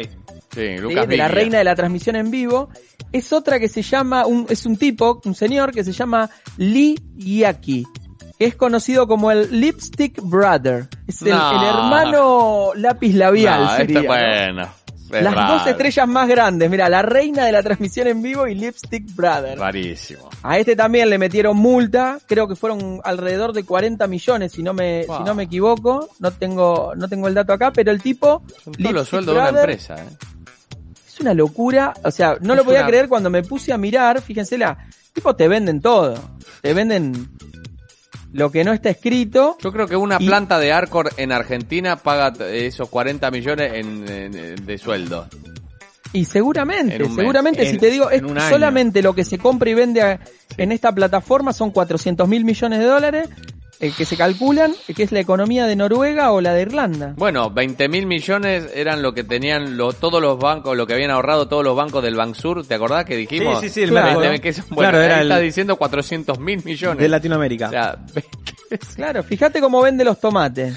Sí, 0.52 0.62
de- 0.62 0.78
Lucas 0.80 1.08
de 1.08 1.16
la 1.18 1.28
reina 1.28 1.60
de 1.60 1.64
la 1.64 1.76
transmisión 1.76 2.16
en 2.16 2.32
vivo, 2.32 2.70
es 3.12 3.32
otra 3.34 3.60
que 3.60 3.68
se 3.70 3.82
llama, 3.82 4.26
un, 4.26 4.46
es 4.50 4.66
un 4.66 4.78
tipo, 4.78 5.22
un 5.26 5.36
señor 5.36 5.72
que 5.72 5.84
se 5.84 5.92
llama 5.92 6.30
Lee 6.58 6.96
Yaki, 7.16 7.86
que 8.38 8.46
es 8.46 8.56
conocido 8.56 9.08
como 9.08 9.32
el 9.32 9.60
Lipstick 9.62 10.20
Brother. 10.22 10.88
Es 11.08 11.22
el, 11.22 11.30
No. 11.30 11.62
el 11.62 11.68
hermano 11.68 12.72
lápiz 12.76 13.14
labial. 13.14 13.64
No, 13.64 13.78
sería, 13.78 14.00
esto, 14.00 14.02
¿no? 14.02 14.08
bueno. 14.08 14.70
es 15.12 15.24
Las 15.24 15.34
raro. 15.36 15.54
dos 15.54 15.68
estrellas 15.68 16.08
más 16.08 16.28
grandes, 16.28 16.70
mira, 16.70 16.90
la 16.90 17.02
reina 17.04 17.46
de 17.46 17.52
la 17.54 17.62
transmisión 17.64 18.08
en 18.08 18.22
vivo 18.22 18.48
y 18.48 18.56
Lipstick 18.56 19.16
Brother. 19.16 19.58
Rarísimo. 19.58 20.30
A 20.44 20.58
este 20.58 20.76
también 20.76 21.10
le 21.10 21.18
metieron 21.18 21.56
multa, 21.56 22.18
creo 22.26 22.48
que 22.48 22.56
fueron 22.56 23.00
alrededor 23.04 23.54
de 23.54 23.64
40 23.64 24.08
millones, 24.08 24.52
si 24.52 24.64
no 24.64 24.74
me, 24.74 25.06
Wow. 25.06 25.18
si 25.20 25.24
no 25.24 25.36
me 25.36 25.44
equivoco, 25.44 26.10
no 26.20 26.32
tengo, 26.32 26.94
no 26.98 27.08
tengo 27.08 27.28
el 27.30 27.34
dato 27.36 27.54
acá, 27.54 27.72
pero 27.72 27.92
el 27.92 28.02
tipo 28.02 28.44
Son 28.64 28.74
todos 28.74 28.94
los 28.94 29.08
sueldos 29.08 29.36
de 29.36 29.40
una 29.42 29.50
empresa, 29.62 29.96
¿eh? 29.96 30.18
Es 31.16 31.20
una 31.22 31.34
locura, 31.34 31.94
o 32.04 32.12
sea, 32.12 32.38
no 32.42 32.56
lo 32.56 32.64
podía 32.64 32.80
una- 32.82 32.88
creer 32.90 33.08
cuando 33.10 33.30
me 33.30 33.42
puse 33.44 33.74
a 33.74 33.78
mirar, 33.78 34.22
fíjense 34.22 34.58
la, 34.58 34.78
tipo 35.14 35.36
te 35.36 35.48
venden 35.48 35.82
todo, 35.82 36.14
te 36.62 36.74
venden 36.74 37.30
lo 38.34 38.52
que 38.52 38.64
no 38.66 38.74
está 38.74 38.90
escrito, 38.90 39.58
Yo 39.62 39.72
creo 39.72 39.88
que 39.88 39.96
una 39.96 40.18
Y- 40.20 40.28
planta 40.28 40.60
de 40.60 40.74
Arcor 40.74 41.10
en 41.18 41.32
Argentina 41.32 41.96
paga 41.96 42.34
esos 42.48 42.90
40 42.90 43.32
millones 43.32 43.72
en, 43.76 44.08
en- 44.10 44.66
de 44.66 44.78
sueldo. 44.78 45.28
y 46.12 46.26
seguramente, 46.26 47.00
mes. 47.00 47.14
seguramente 47.16 47.64
En- 47.66 47.72
si 47.72 47.78
te 47.78 47.90
digo, 47.90 48.10
es 48.10 48.22
solamente 48.50 49.02
lo 49.02 49.14
que 49.16 49.24
se 49.26 49.38
compra 49.38 49.70
y 49.70 49.74
vende 49.74 50.20
en 50.58 50.72
esta 50.72 50.94
plataforma 50.94 51.52
son 51.54 51.72
400 51.72 52.28
mil 52.28 52.44
millones 52.46 52.80
de 52.80 52.86
dólares, 52.86 53.30
eh, 53.80 53.92
que 53.98 54.06
se 54.06 54.16
calculan, 54.16 54.74
que 54.96 55.04
es 55.04 55.12
la 55.12 55.20
economía 55.20 55.66
de 55.66 55.76
Noruega 55.76 56.32
o 56.32 56.42
la 56.42 56.54
de 56.54 56.62
Irlanda. 56.64 57.14
Bueno, 57.18 57.50
20 57.50 57.88
mil 57.90 58.06
millones 58.06 58.70
eran 58.74 59.02
lo 59.02 59.14
que 59.14 59.24
tenían 59.24 59.78
lo- 59.78 59.94
todos 59.94 60.22
los 60.22 60.40
bancos, 60.40 60.76
lo 60.78 60.88
que 60.88 60.94
habían 60.94 61.12
ahorrado 61.12 61.48
todos 61.48 61.64
los 61.64 61.76
bancos 61.76 62.02
del 62.04 62.16
Bansur, 62.16 62.66
¿te 62.66 62.76
acordás 62.76 63.06
que 63.06 63.16
dijimos? 63.18 63.60
Sí, 63.60 63.68
sí, 63.68 63.74
sí, 63.76 63.82
el 63.84 63.90
Claro. 63.90 64.20
mercado. 64.20 64.42
Que 64.42 64.50
es- 64.50 64.70
bueno, 64.70 64.92
Claro, 64.92 65.02
era 65.02 65.16
ahí 65.16 65.22
el- 65.22 65.32
está 65.32 65.40
diciendo 65.42 65.76
400 65.76 66.40
mil 66.40 66.64
millones. 66.64 67.00
De 67.00 67.10
Latinoamérica. 67.10 67.68
O 67.68 67.72
sea, 67.72 67.98
Claro, 68.96 69.24
fíjate 69.24 69.62
cómo 69.62 69.82
vende 69.82 70.04
los 70.04 70.20
tomates. 70.20 70.76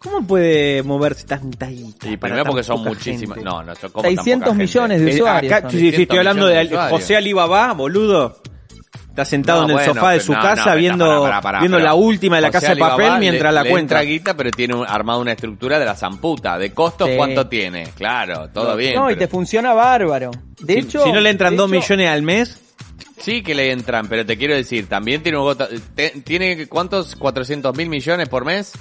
¿Cómo 0.00 0.26
puede 0.26 0.82
moverse 0.82 1.26
tanta 1.26 1.66
guita 1.66 2.08
y 2.08 2.16
para 2.18 2.34
primero 2.34 2.44
porque 2.50 2.62
son 2.62 2.82
muchísimas. 2.84 3.36
gente? 3.36 3.48
No, 3.50 3.62
no, 3.62 3.74
son 3.74 3.90
como 3.90 4.02
tan 4.02 4.14
600 4.16 4.48
poca 4.48 4.56
gente. 4.58 4.62
millones 4.64 5.00
de 5.00 5.10
Eh, 5.10 5.14
usuarios. 5.14 5.52
acá, 5.52 5.70
sí, 5.70 5.78
sí, 5.78 5.88
estoy 5.88 5.90
600 6.06 6.18
hablando 6.18 6.46
de, 6.46 6.64
de. 6.68 6.76
José 6.90 7.16
Alibaba, 7.16 7.72
boludo. 7.72 8.36
Está 9.10 9.24
sentado 9.24 9.58
No, 9.58 9.64
en 9.64 9.70
el 9.70 9.76
bueno, 9.76 9.94
sofá 9.94 10.10
de 10.12 10.20
su 10.20 10.32
no, 10.32 10.40
casa 10.40 10.70
no, 10.70 10.76
viendo, 10.76 11.04
pará, 11.04 11.20
pará, 11.20 11.40
pará, 11.42 11.58
viendo 11.60 11.78
la 11.80 11.94
última 11.94 12.36
de 12.36 12.42
la 12.42 12.50
casa 12.50 12.68
de 12.74 12.76
papel 12.76 13.00
Alibaba 13.06 13.18
mientras 13.18 13.52
le- 13.52 13.54
la 13.56 13.62
le 13.64 13.70
cuenta. 13.70 13.94
entra 13.96 14.08
guita, 14.08 14.36
pero 14.36 14.50
tiene 14.52 14.74
un- 14.74 14.86
armado 14.86 15.20
una 15.20 15.32
estructura 15.32 15.78
de 15.80 15.84
la 15.84 15.94
zamputa. 15.96 16.56
¿De 16.58 16.72
costos 16.72 17.08
Sí. 17.10 17.16
cuánto 17.16 17.48
tiene? 17.48 17.88
Claro, 17.96 18.48
todo 18.54 18.76
bien. 18.76 18.94
No, 18.94 19.10
y 19.10 19.14
pero- 19.14 19.18
te 19.26 19.28
funciona 19.28 19.74
bárbaro. 19.74 20.30
De 20.60 20.74
Si, 20.74 20.78
hecho, 20.78 21.02
si 21.04 21.12
no 21.12 21.20
le 21.20 21.30
entran 21.30 21.56
2 21.56 21.70
hecho, 21.72 21.80
millones 21.80 22.08
al 22.08 22.22
mes, 22.22 22.60
Sí 23.18 23.42
que 23.42 23.54
le 23.54 23.70
entran, 23.70 24.08
pero 24.08 24.24
te 24.24 24.38
quiero 24.38 24.54
decir, 24.54 24.88
también 24.88 25.22
tiene 25.22 25.36
un 25.36 25.44
gota- 25.44 25.68
te- 25.94 26.22
¿Tiene 26.24 26.66
cuántos? 26.68 27.18
¿400 27.18 27.76
mil 27.76 27.90
millones 27.90 28.30
por 28.30 28.46
mes? 28.46 28.72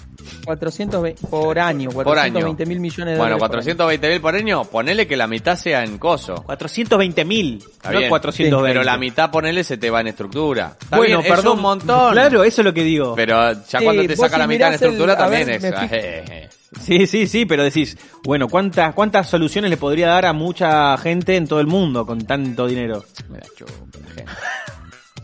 420 0.46 1.28
por 1.28 1.60
año, 1.60 1.90
Por 1.90 2.18
año. 2.18 2.34
420 2.34 2.66
mil 2.66 2.80
millones 2.80 3.14
de 3.16 3.18
Bueno, 3.20 3.36
dólares. 3.36 3.40
por 3.40 3.50
420 3.50 4.10
mil 4.10 4.22
por 4.22 4.36
año, 4.36 4.64
ponele 4.64 5.08
que 5.08 5.18
la 5.18 5.28
mitad 5.28 5.58
sea 5.58 5.84
en 5.84 5.98
coso. 5.98 6.36
420 6.46 7.26
mil, 7.26 7.62
no 7.84 7.90
bien. 7.98 8.10
420. 8.10 8.68
Pero 8.70 8.84
la 8.86 8.98
mitad 8.98 9.30
ponele 9.30 9.64
se 9.66 9.78
te 9.78 9.90
va 9.90 10.00
en 10.00 10.08
estructura. 10.08 10.78
Está 10.80 10.96
bueno, 10.96 11.20
bien, 11.20 11.30
perdón, 11.34 11.52
es 11.54 11.56
un 11.58 11.62
montón. 11.62 12.12
Claro, 12.14 12.44
eso 12.46 12.62
es 12.62 12.66
lo 12.66 12.74
que 12.74 12.84
digo. 12.84 13.16
Pero 13.16 13.52
ya 13.68 13.80
Sí, 13.80 13.84
cuando 13.84 14.06
te 14.06 14.16
saca 14.16 14.36
si 14.36 14.40
la 14.40 14.48
mitad 14.48 14.68
en 14.70 14.74
el- 14.74 14.76
estructura 14.76 15.18
también 15.18 15.48
ver, 15.48 15.66
es. 15.66 16.59
Sí, 16.80 17.08
sí, 17.08 17.28
sí, 17.28 17.46
pero 17.46 17.64
decís, 17.64 17.98
bueno, 18.24 18.48
¿cuántas, 18.48 18.94
¿cuántas 18.94 19.28
soluciones 19.28 19.70
le 19.72 19.78
podría 19.78 20.08
dar 20.10 20.26
a 20.28 20.34
mucha 20.34 20.96
gente 20.98 21.36
en 21.36 21.48
todo 21.48 21.60
el 21.60 21.68
mundo 21.68 22.06
con 22.06 22.26
tanto 22.26 22.68
dinero? 22.68 23.04
Me 23.30 23.40
la 23.40 23.46
chupa 23.56 23.72
la 24.02 24.08
gente. 24.14 24.26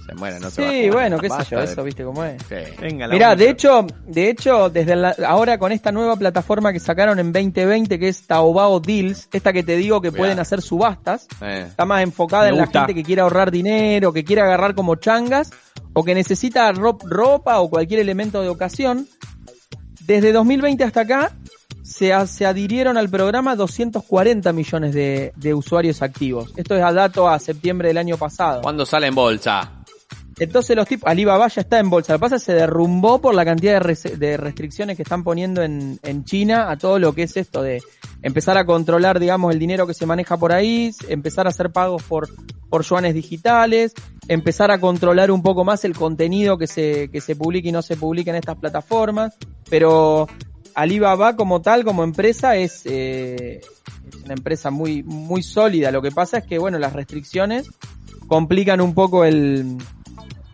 Se 0.08 0.14
muere, 0.14 0.40
no 0.40 0.52
se 0.52 0.62
va 0.62 0.68
a 0.68 0.72
Sí, 0.72 0.90
bueno, 0.92 1.18
qué 1.20 1.30
sé 1.32 1.38
yo, 1.50 1.58
de- 1.60 1.66
eso, 1.66 1.84
viste 1.84 2.04
cómo 2.04 2.24
es. 2.24 2.40
Sí. 2.48 2.56
Venga, 2.80 3.08
la 3.08 3.14
Mirá, 3.14 3.36
de 3.36 3.50
hecho, 3.50 3.88
de 4.06 4.30
hecho, 4.30 4.70
desde 4.70 4.96
la- 4.96 5.16
ahora 5.28 5.58
con 5.58 5.72
esta 5.72 5.92
nueva 5.92 6.16
plataforma 6.16 6.72
que 6.72 6.80
sacaron 6.80 7.18
en 7.18 7.32
2020, 7.34 7.98
que 7.98 8.10
es 8.10 8.28
Taobao 8.28 8.80
Deals, 8.80 9.28
esta 9.34 9.52
que 9.52 9.64
te 9.64 9.76
digo 9.78 10.02
que 10.02 10.12
Mirá. 10.12 10.20
pueden 10.20 10.40
hacer 10.40 10.62
subastas, 10.62 11.28
Eh. 11.42 11.66
está 11.70 11.86
más 11.86 12.04
enfocada 12.04 12.44
Me 12.44 12.50
en 12.50 12.58
la 12.58 12.68
gente 12.68 12.94
que 12.94 13.04
quiere 13.04 13.22
ahorrar 13.24 13.50
dinero, 13.50 14.14
que 14.14 14.24
quiere 14.24 14.44
agarrar 14.44 14.76
como 14.76 14.94
changas, 14.96 15.52
o 15.94 16.04
que 16.04 16.14
necesita 16.14 16.72
ro- 16.72 17.00
ropa 17.04 17.60
o 17.60 17.70
cualquier 17.70 18.00
elemento 18.00 18.44
de 18.44 18.50
ocasión. 18.50 19.08
Desde 20.06 20.32
2020 20.32 20.84
hasta 20.84 21.02
acá, 21.02 21.32
se, 21.84 22.14
se 22.28 22.46
adhirieron 22.46 22.98
al 22.98 23.10
programa 23.10 23.56
240 23.56 24.52
millones 24.54 24.94
de, 24.94 25.34
de 25.36 25.54
usuarios 25.54 26.02
activos. 26.02 26.52
Esto 26.56 26.76
es 26.76 26.84
a 26.84 26.92
dato 26.92 27.28
a 27.30 27.40
septiembre 27.40 27.90
del 27.90 27.98
año 27.98 28.18
pasado. 28.18 28.62
¿Cuándo 28.62 28.86
sale 28.86 29.08
en 29.08 29.16
bolsa? 29.16 29.72
Entonces 30.38 30.76
los 30.76 30.86
tipos, 30.88 31.10
Alibaba 31.10 31.48
ya 31.48 31.62
está 31.62 31.80
en 31.80 31.90
bolsa. 31.90 32.12
Lo 32.14 32.20
que 32.20 32.22
pasa 32.24 32.36
es 32.36 32.42
que 32.42 32.46
se 32.52 32.54
derrumbó 32.58 33.22
por 33.22 33.34
la 33.34 33.46
cantidad 33.46 33.74
de, 33.74 33.80
res- 33.80 34.20
de 34.20 34.36
restricciones 34.36 34.98
que 34.98 35.04
están 35.04 35.24
poniendo 35.24 35.62
en, 35.64 35.98
en 36.04 36.26
China 36.26 36.70
a 36.70 36.78
todo 36.78 37.00
lo 37.00 37.14
que 37.14 37.24
es 37.24 37.38
esto 37.38 37.62
de 37.62 37.82
empezar 38.22 38.58
a 38.58 38.66
controlar, 38.66 39.20
digamos, 39.20 39.54
el 39.54 39.60
dinero 39.60 39.88
que 39.88 39.94
se 39.94 40.06
maneja 40.06 40.36
por 40.36 40.52
ahí, 40.52 40.92
empezar 41.08 41.46
a 41.46 41.52
hacer 41.52 41.72
pagos 41.72 42.04
por, 42.04 42.28
por 42.70 42.84
yuanes 42.84 43.14
digitales, 43.14 43.94
empezar 44.28 44.72
a 44.72 44.80
controlar 44.80 45.32
un 45.32 45.42
poco 45.42 45.64
más 45.64 45.86
el 45.86 45.96
contenido 45.96 46.58
que 46.58 46.68
se, 46.68 47.10
que 47.12 47.22
se 47.22 47.38
publica 47.38 47.70
y 47.70 47.72
no 47.72 47.82
se 47.82 47.96
publica 47.96 48.32
en 48.32 48.38
estas 48.38 48.58
plataformas. 48.58 49.38
Pero 49.70 50.28
Alibaba 50.74 51.36
como 51.36 51.62
tal, 51.62 51.84
como 51.84 52.04
empresa, 52.04 52.56
es, 52.58 52.82
eh, 52.86 53.62
es 54.08 54.24
una 54.24 54.34
empresa 54.34 54.70
muy, 54.72 55.04
muy 55.04 55.42
sólida. 55.42 55.92
Lo 55.92 56.02
que 56.02 56.12
pasa 56.12 56.40
es 56.40 56.46
que, 56.46 56.60
bueno, 56.60 56.78
las 56.80 56.94
restricciones 56.94 57.70
complican 58.28 58.82
un 58.82 58.94
poco 58.94 59.24
el, 59.26 59.78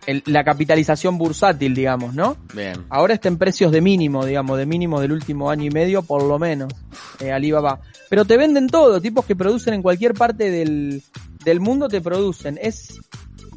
el- 0.06 0.22
la 0.26 0.44
capitalización 0.44 1.18
bursátil, 1.18 1.74
digamos, 1.74 2.14
¿no? 2.14 2.36
Bien. 2.54 2.84
Ahora 2.88 3.14
está 3.14 3.28
en 3.28 3.38
precios 3.38 3.72
de 3.72 3.80
mínimo, 3.80 4.24
digamos, 4.24 4.58
de 4.58 4.66
mínimo 4.66 5.00
del 5.00 5.12
último 5.12 5.50
año 5.50 5.64
y 5.64 5.70
medio, 5.70 6.02
por 6.02 6.22
lo 6.22 6.38
menos, 6.38 6.72
eh, 7.20 7.32
Alibaba. 7.32 7.80
Pero 8.08 8.24
te 8.24 8.36
venden 8.36 8.68
todo, 8.68 9.00
tipos 9.00 9.24
que 9.24 9.34
producen 9.36 9.74
en 9.74 9.82
cualquier 9.82 10.14
parte 10.14 10.50
del, 10.50 11.02
del 11.44 11.60
mundo 11.60 11.88
te 11.88 12.00
producen. 12.00 12.58
Es 12.62 13.00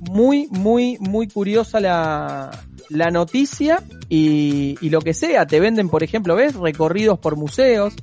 muy, 0.10 0.48
muy, 0.50 0.98
muy 1.00 1.28
curiosa 1.28 1.80
la, 1.80 2.52
la 2.90 3.12
noticia 3.12 3.84
y, 4.10 4.78
y 4.82 4.90
lo 4.90 5.02
que 5.02 5.14
sea. 5.14 5.46
Te 5.46 5.60
venden, 5.60 5.90
por 5.90 6.04
ejemplo, 6.04 6.36
¿ves? 6.36 6.56
Recorridos 6.56 7.20
por 7.20 7.36
museos, 7.36 7.94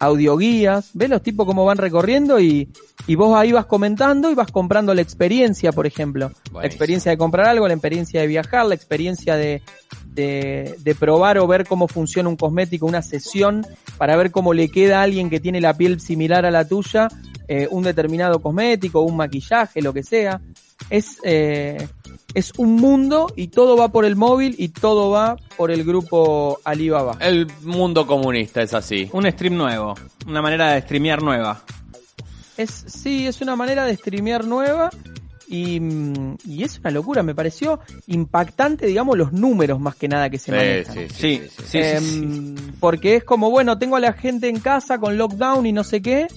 audioguías, 0.00 0.90
¿ves 0.94 1.10
los 1.10 1.22
tipos 1.22 1.46
cómo 1.46 1.64
van 1.66 1.76
recorriendo 1.76 2.40
y, 2.40 2.70
y 3.06 3.14
vos 3.16 3.36
ahí 3.36 3.52
vas 3.52 3.66
comentando 3.66 4.30
y 4.30 4.34
vas 4.34 4.50
comprando 4.50 4.94
la 4.94 5.02
experiencia, 5.02 5.72
por 5.72 5.86
ejemplo. 5.86 6.32
La 6.54 6.66
experiencia 6.66 7.10
de 7.10 7.18
comprar 7.18 7.48
algo, 7.48 7.68
la 7.68 7.74
experiencia 7.74 8.22
de 8.22 8.26
viajar, 8.26 8.64
la 8.64 8.74
experiencia 8.74 9.36
de, 9.36 9.62
de, 10.06 10.74
de 10.78 10.94
probar 10.94 11.38
o 11.38 11.46
ver 11.46 11.66
cómo 11.66 11.86
funciona 11.86 12.30
un 12.30 12.36
cosmético, 12.36 12.86
una 12.86 13.02
sesión, 13.02 13.66
para 13.98 14.16
ver 14.16 14.30
cómo 14.30 14.54
le 14.54 14.70
queda 14.70 15.00
a 15.00 15.02
alguien 15.02 15.28
que 15.28 15.38
tiene 15.38 15.60
la 15.60 15.76
piel 15.76 16.00
similar 16.00 16.46
a 16.46 16.50
la 16.50 16.66
tuya, 16.66 17.08
eh, 17.46 17.68
un 17.70 17.82
determinado 17.82 18.40
cosmético, 18.40 19.02
un 19.02 19.16
maquillaje, 19.16 19.82
lo 19.82 19.92
que 19.92 20.02
sea. 20.02 20.40
Es, 20.88 21.18
eh, 21.24 21.86
es 22.34 22.52
un 22.58 22.76
mundo 22.76 23.32
y 23.36 23.48
todo 23.48 23.76
va 23.76 23.88
por 23.90 24.04
el 24.04 24.16
móvil 24.16 24.54
y 24.58 24.68
todo 24.68 25.10
va 25.10 25.36
por 25.56 25.70
el 25.70 25.84
grupo 25.84 26.60
Alibaba. 26.64 27.16
El 27.20 27.46
mundo 27.62 28.06
comunista 28.06 28.62
es 28.62 28.72
así. 28.74 29.08
Un 29.12 29.30
stream 29.30 29.56
nuevo, 29.56 29.94
una 30.26 30.40
manera 30.42 30.72
de 30.72 30.82
streamear 30.82 31.22
nueva. 31.22 31.62
Es, 32.56 32.70
sí, 32.86 33.26
es 33.26 33.40
una 33.40 33.56
manera 33.56 33.84
de 33.84 33.96
streamear 33.96 34.44
nueva 34.44 34.90
y, 35.48 35.80
mm, 35.80 36.36
y 36.46 36.62
es 36.62 36.78
una 36.78 36.90
locura. 36.90 37.22
Me 37.22 37.34
pareció 37.34 37.80
impactante, 38.06 38.86
digamos, 38.86 39.16
los 39.16 39.32
números 39.32 39.80
más 39.80 39.96
que 39.96 40.08
nada 40.08 40.28
que 40.30 40.38
se 40.38 40.46
Sí, 40.46 40.50
manejan. 40.52 40.94
sí, 40.94 41.00
sí, 41.08 41.14
Sí, 41.14 41.40
sí, 41.48 41.48
sí. 41.48 41.64
sí, 41.66 41.78
Em, 41.78 42.56
sí. 42.56 42.64
Porque 42.78 43.16
es 43.16 43.24
como, 43.24 43.50
bueno, 43.50 43.78
tengo 43.78 43.96
a 43.96 44.00
la 44.00 44.12
gente 44.12 44.48
en 44.48 44.60
casa 44.60 44.98
con 44.98 45.16
lockdown 45.16 45.66
y 45.66 45.72
no 45.72 45.82
sé 45.84 46.02
qué, 46.02 46.28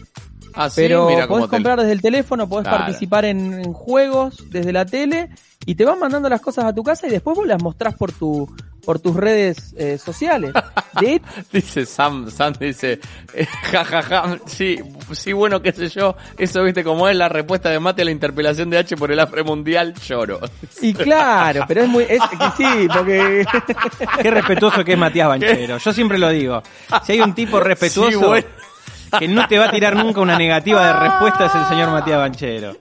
Ah, 0.56 0.70
sí, 0.70 0.82
pero 0.82 1.08
mira 1.08 1.28
podés 1.28 1.48
comprar 1.48 1.80
desde 1.80 1.92
el 1.94 2.02
teléfono, 2.02 2.48
podés 2.48 2.68
Claro. 2.68 2.86
participar 2.86 3.26
en, 3.26 3.54
en 3.54 3.74
juegos 3.74 4.44
desde 4.52 4.72
la 4.72 4.86
tele 4.86 5.30
y 5.66 5.76
te 5.76 5.86
van 5.86 6.00
mandando 6.00 6.30
las 6.30 6.42
cosas 6.42 6.66
a 6.66 6.74
tu 6.74 6.84
casa 6.84 7.08
y 7.08 7.10
después 7.12 7.36
vos 7.38 7.48
las 7.48 7.62
mostrás 7.62 7.96
por 7.96 8.12
tu 8.12 8.54
por 8.86 9.00
tus 9.00 9.16
redes 9.16 9.74
eh, 9.78 9.98
sociales. 9.98 10.52
De 11.00 11.22
Dice 11.54 11.86
Sam, 11.86 12.30
Sam 12.30 12.52
dice, 12.60 13.00
eh, 13.34 13.46
ja, 13.72 13.86
ja, 13.86 14.02
ja, 14.02 14.38
sí, 14.46 14.78
sí, 15.14 15.32
bueno, 15.32 15.62
qué 15.62 15.72
sé 15.72 15.88
yo, 15.88 16.18
eso 16.38 16.62
viste 16.64 16.84
como 16.84 17.08
es 17.08 17.16
la 17.16 17.30
respuesta 17.30 17.70
de 17.70 17.80
Mate 17.80 18.02
a 18.02 18.06
la 18.06 18.12
interpelación 18.12 18.70
de 18.70 18.80
H 18.80 18.98
por 18.98 19.10
el 19.10 19.22
Afre 19.22 19.42
Mundial, 19.44 19.94
lloro. 20.06 20.42
y 20.82 20.94
claro, 20.94 21.64
pero 21.66 21.84
es 21.84 21.88
muy, 21.88 22.04
es 22.04 22.20
que 22.30 22.38
sí, 22.58 22.88
porque 22.94 23.46
Qué 24.22 24.30
respetuoso 24.32 24.84
que 24.84 24.92
es 24.94 25.00
Matías 25.00 25.30
Banchero. 25.30 25.78
Yo 25.78 25.94
siempre 25.94 26.18
lo 26.18 26.28
digo. 26.28 26.62
Si 27.06 27.14
hay 27.14 27.22
un 27.22 27.34
tipo 27.34 27.62
respetuoso 27.62 28.10
Sí, 28.12 28.16
bueno. 28.18 28.48
Que 29.20 29.28
no 29.28 29.48
te 29.48 29.58
va 29.60 29.66
a 29.66 29.72
tirar 29.72 29.96
nunca 29.96 30.22
una 30.22 30.38
negativa 30.38 30.86
de 30.88 30.94
respuesta 30.94 31.46
es 31.46 31.56
el 31.56 31.66
señor 31.68 31.92
Matías 31.92 32.18
Banchero. 32.18 32.76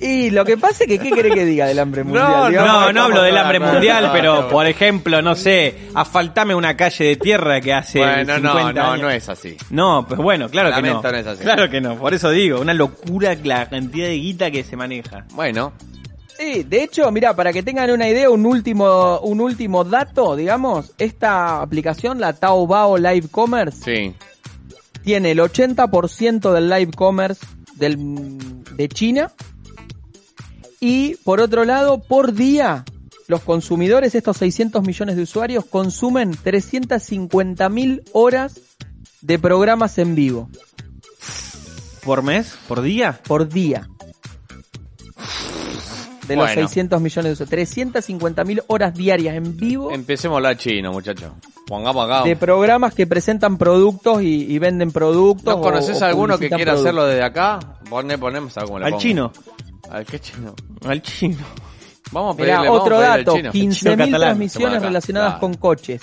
y 0.00 0.30
lo 0.30 0.44
que 0.44 0.56
pasa 0.56 0.82
es 0.84 0.88
que 0.88 0.98
qué 0.98 1.10
querés 1.12 1.32
que 1.32 1.44
diga 1.44 1.66
del 1.66 1.78
hambre 1.78 2.02
mundial. 2.02 2.28
No, 2.28 2.48
digamos? 2.48 2.72
No, 2.72 2.92
no 2.92 3.02
hablo 3.04 3.22
del 3.22 3.38
hambre 3.38 3.60
no, 3.60 3.66
no, 3.66 3.72
mundial, 3.74 4.04
no, 4.06 4.12
pero 4.12 4.42
no. 4.42 4.48
por 4.48 4.66
ejemplo, 4.66 5.22
no 5.22 5.34
sé, 5.36 5.88
asfaltame 5.94 6.54
una 6.54 6.76
calle 6.76 7.04
de 7.04 7.16
tierra 7.16 7.60
que 7.60 7.72
hace 7.72 7.98
Bueno, 8.00 8.38
no, 8.40 8.52
50 8.52 8.72
no, 8.82 8.90
años. 8.90 9.02
no 9.02 9.10
es 9.10 9.28
así. 9.28 9.56
No, 9.70 10.04
pues 10.08 10.20
bueno, 10.20 10.48
claro 10.48 10.70
que 10.74 10.82
no. 10.82 10.88
Lamento, 10.88 11.12
no 11.12 11.18
es 11.18 11.26
así. 11.26 11.42
Claro 11.42 11.70
que 11.70 11.80
no, 11.80 11.96
por 11.96 12.14
eso 12.14 12.30
digo, 12.30 12.60
una 12.60 12.74
locura 12.74 13.36
la 13.44 13.68
cantidad 13.68 14.06
de 14.08 14.14
guita 14.16 14.50
que 14.50 14.64
se 14.64 14.76
maneja. 14.76 15.24
Bueno, 15.34 15.72
Sí, 16.38 16.64
de 16.64 16.82
hecho, 16.82 17.08
mira, 17.12 17.36
para 17.36 17.52
que 17.52 17.62
tengan 17.62 17.88
una 17.90 18.08
idea, 18.08 18.28
un 18.30 18.44
último, 18.46 19.20
un 19.20 19.40
último 19.40 19.84
dato, 19.84 20.34
digamos, 20.34 20.92
esta 20.98 21.60
aplicación, 21.62 22.18
la 22.18 22.32
Taobao 22.32 22.96
Live 22.98 23.28
Commerce, 23.30 23.78
sí. 23.84 24.14
Tiene 25.02 25.32
el 25.32 25.38
80% 25.38 26.52
del 26.52 26.68
live 26.68 26.92
commerce 26.92 27.46
del, 27.74 28.38
de 28.76 28.88
China. 28.88 29.32
Y 30.80 31.16
por 31.16 31.40
otro 31.40 31.64
lado, 31.64 32.02
por 32.02 32.32
día, 32.32 32.84
los 33.28 33.42
consumidores, 33.42 34.14
estos 34.14 34.36
600 34.38 34.84
millones 34.84 35.16
de 35.16 35.22
usuarios, 35.22 35.64
consumen 35.64 36.32
350 36.42 37.68
mil 37.68 38.02
horas 38.12 38.60
de 39.20 39.38
programas 39.38 39.98
en 39.98 40.14
vivo. 40.14 40.50
¿Por 42.04 42.22
mes? 42.22 42.54
¿Por 42.66 42.82
día? 42.82 43.20
Por 43.26 43.48
día. 43.48 43.88
De 46.28 46.36
los 46.36 46.46
Bueno. 46.46 46.62
600 46.68 47.00
millones 47.00 47.24
de 47.30 47.32
usuarios. 47.32 47.50
350 47.50 48.44
mil 48.44 48.62
horas 48.68 48.94
diarias 48.94 49.34
en 49.36 49.56
vivo. 49.56 49.90
Empecemos 49.90 50.40
la 50.40 50.56
chino, 50.56 50.92
muchacho. 50.92 51.34
Pongamos 51.66 52.04
acá. 52.04 52.22
de 52.24 52.36
programas 52.36 52.94
que 52.94 53.06
presentan 53.06 53.56
productos 53.58 54.22
y, 54.22 54.44
y 54.52 54.58
venden 54.58 54.92
productos. 54.92 55.56
¿No 55.56 55.60
conoces 55.60 56.00
o- 56.00 56.04
o 56.04 56.08
alguno 56.08 56.38
que 56.38 56.48
quiera 56.48 56.72
productos. 56.72 56.80
hacerlo 56.80 57.06
desde 57.06 57.24
acá? 57.24 57.58
Pone, 57.88 58.18
ponemos 58.18 58.56
algo. 58.58 58.76
Al 58.76 58.82
pongo. 58.84 58.98
chino. 58.98 59.32
¿Al 59.90 60.04
qué 60.06 60.18
chino? 60.20 60.54
Al 60.86 61.02
chino. 61.02 61.38
Vamos 62.12 62.34
a 62.36 62.40
Mirá, 62.40 62.54
pedirle, 62.56 62.68
vamos 62.68 62.82
otro 62.82 62.96
a 62.96 62.98
pedirle 63.00 63.14
al 63.14 63.24
dato, 63.24 63.36
chino. 63.36 63.52
15.000 63.52 63.72
Chino 63.74 63.90
catalán, 63.96 64.20
transmisiones 64.20 64.82
relacionadas 64.82 65.28
claro. 65.32 65.40
con 65.40 65.54
coches. 65.54 66.00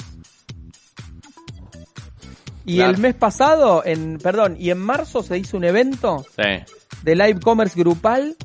Y 2.66 2.76
Claro. 2.76 2.92
el 2.92 2.98
mes 3.00 3.16
pasado, 3.16 3.84
en 3.86 4.18
perdón, 4.22 4.56
y 4.60 4.70
en 4.70 4.80
marzo 4.80 5.24
se 5.24 5.38
hizo 5.38 5.58
un 5.58 5.64
evento 5.64 6.26
Sí. 6.36 6.76
de 7.04 7.16
live 7.16 7.40
commerce 7.40 7.80
grupal 7.80 8.36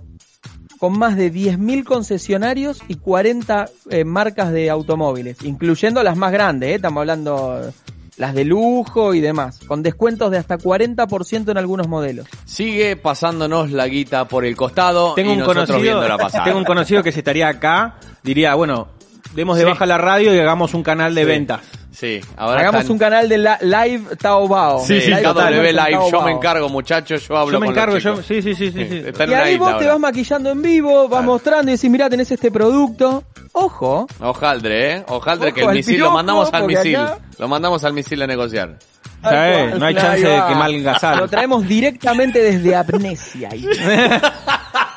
con 0.85 0.99
más 0.99 1.17
de 1.17 1.33
10.000 1.33 1.83
concesionarios 1.83 2.83
y 2.89 2.97
40 2.97 3.71
eh, 3.89 4.05
marcas 4.05 4.53
de 4.53 4.69
automóviles, 4.69 5.39
incluyendo 5.43 6.03
las 6.03 6.15
más 6.15 6.31
grandes, 6.31 6.69
¿eh? 6.73 6.75
estamos 6.75 7.01
hablando 7.01 7.73
las 8.19 8.35
de 8.35 8.45
lujo 8.45 9.15
y 9.15 9.23
demás, 9.23 9.61
con 9.67 9.83
descuentos 9.83 10.31
de 10.31 10.37
hasta 10.37 10.59
40% 10.59 11.51
en 11.51 11.57
algunos 11.57 11.89
modelos. 11.89 12.27
Sigue 12.45 12.97
pasándonos 12.97 13.71
la 13.71 13.89
guita 13.89 14.29
por 14.29 14.45
el 14.45 14.55
costado 14.57 15.15
Tengo 15.15 15.31
y 15.31 15.33
un 15.33 15.39
nosotros 15.39 15.69
conocido, 15.69 16.03
tengo 16.45 16.59
un 16.59 16.65
conocido 16.65 17.03
que 17.03 17.13
se 17.13 17.21
estaría 17.21 17.49
acá, 17.49 17.95
diría, 18.23 18.55
bueno, 18.55 18.89
demos 19.35 19.57
de 19.57 19.63
Sí. 19.65 19.71
baja 19.71 19.87
la 19.87 19.97
radio 19.97 20.35
y 20.35 20.39
hagamos 20.39 20.75
un 20.75 20.83
canal 20.83 21.15
de 21.15 21.23
Sí. 21.23 21.27
ventas. 21.27 21.61
Sí, 21.95 22.21
ahora 22.37 22.61
Hagamos 22.61 22.81
están- 22.83 22.93
un 22.93 22.99
canal 22.99 23.29
de 23.29 23.39
la, 23.39 23.59
live 23.63 24.17
Taobao. 24.17 24.85
Sí, 24.85 24.95
Live 24.95 25.23
KW 25.23 25.33
commerce 25.35 25.69
en 25.71 25.77
Live, 25.77 25.99
yo 26.11 26.23
me 26.23 26.33
encargo, 26.33 26.69
muchachos, 26.69 27.29
yo 27.29 27.37
hablo 27.37 27.53
Yo 27.53 27.61
me 27.61 27.67
con 27.67 27.75
encargo, 27.75 27.95
los 27.95 28.03
yo, 28.03 28.17
sí, 28.23 28.43
sí, 28.43 28.55
sí, 28.55 28.71
sí, 28.73 28.87
sí. 28.89 29.03
Está 29.07 29.25
en 29.25 29.31
Y 29.31 29.33
una 29.33 29.43
ahí 29.45 29.55
isla 29.55 29.65
vos 29.65 29.69
te 29.69 29.75
ahora. 29.85 29.93
vas 29.93 30.01
maquillando 30.01 30.51
en 30.51 30.63
vivo, 30.63 31.03
vas 31.03 31.09
Claro. 31.11 31.23
mostrando 31.25 31.71
y 31.71 31.75
decís, 31.77 31.91
mirá, 31.91 32.11
tenés 32.11 32.31
este 32.33 32.51
producto. 32.51 33.23
Ojo, 33.53 34.09
Ojaldre, 34.21 34.95
¿eh? 34.97 35.05
Ojaldre 35.09 35.49
Ojo 35.51 35.55
que 35.55 35.61
el 35.63 35.69
misil 35.71 35.95
piojo, 35.97 36.11
lo 36.11 36.15
mandamos 36.15 36.53
al 36.53 36.67
misil. 36.67 36.97
acá- 36.97 37.19
Lo 37.39 37.47
mandamos 37.49 37.85
al 37.85 37.93
misil 37.93 38.21
a 38.23 38.27
negociar. 38.27 38.77
¿Sabes? 39.23 39.79
No 39.79 39.87
hay 39.87 39.95
chance 39.95 40.27
de 40.27 40.43
que 40.49 40.55
malgasar. 40.55 41.17
Lo 41.19 41.29
traemos 41.29 41.67
directamente 41.67 42.41
desde 42.41 42.75
Amnesia. 42.77 43.51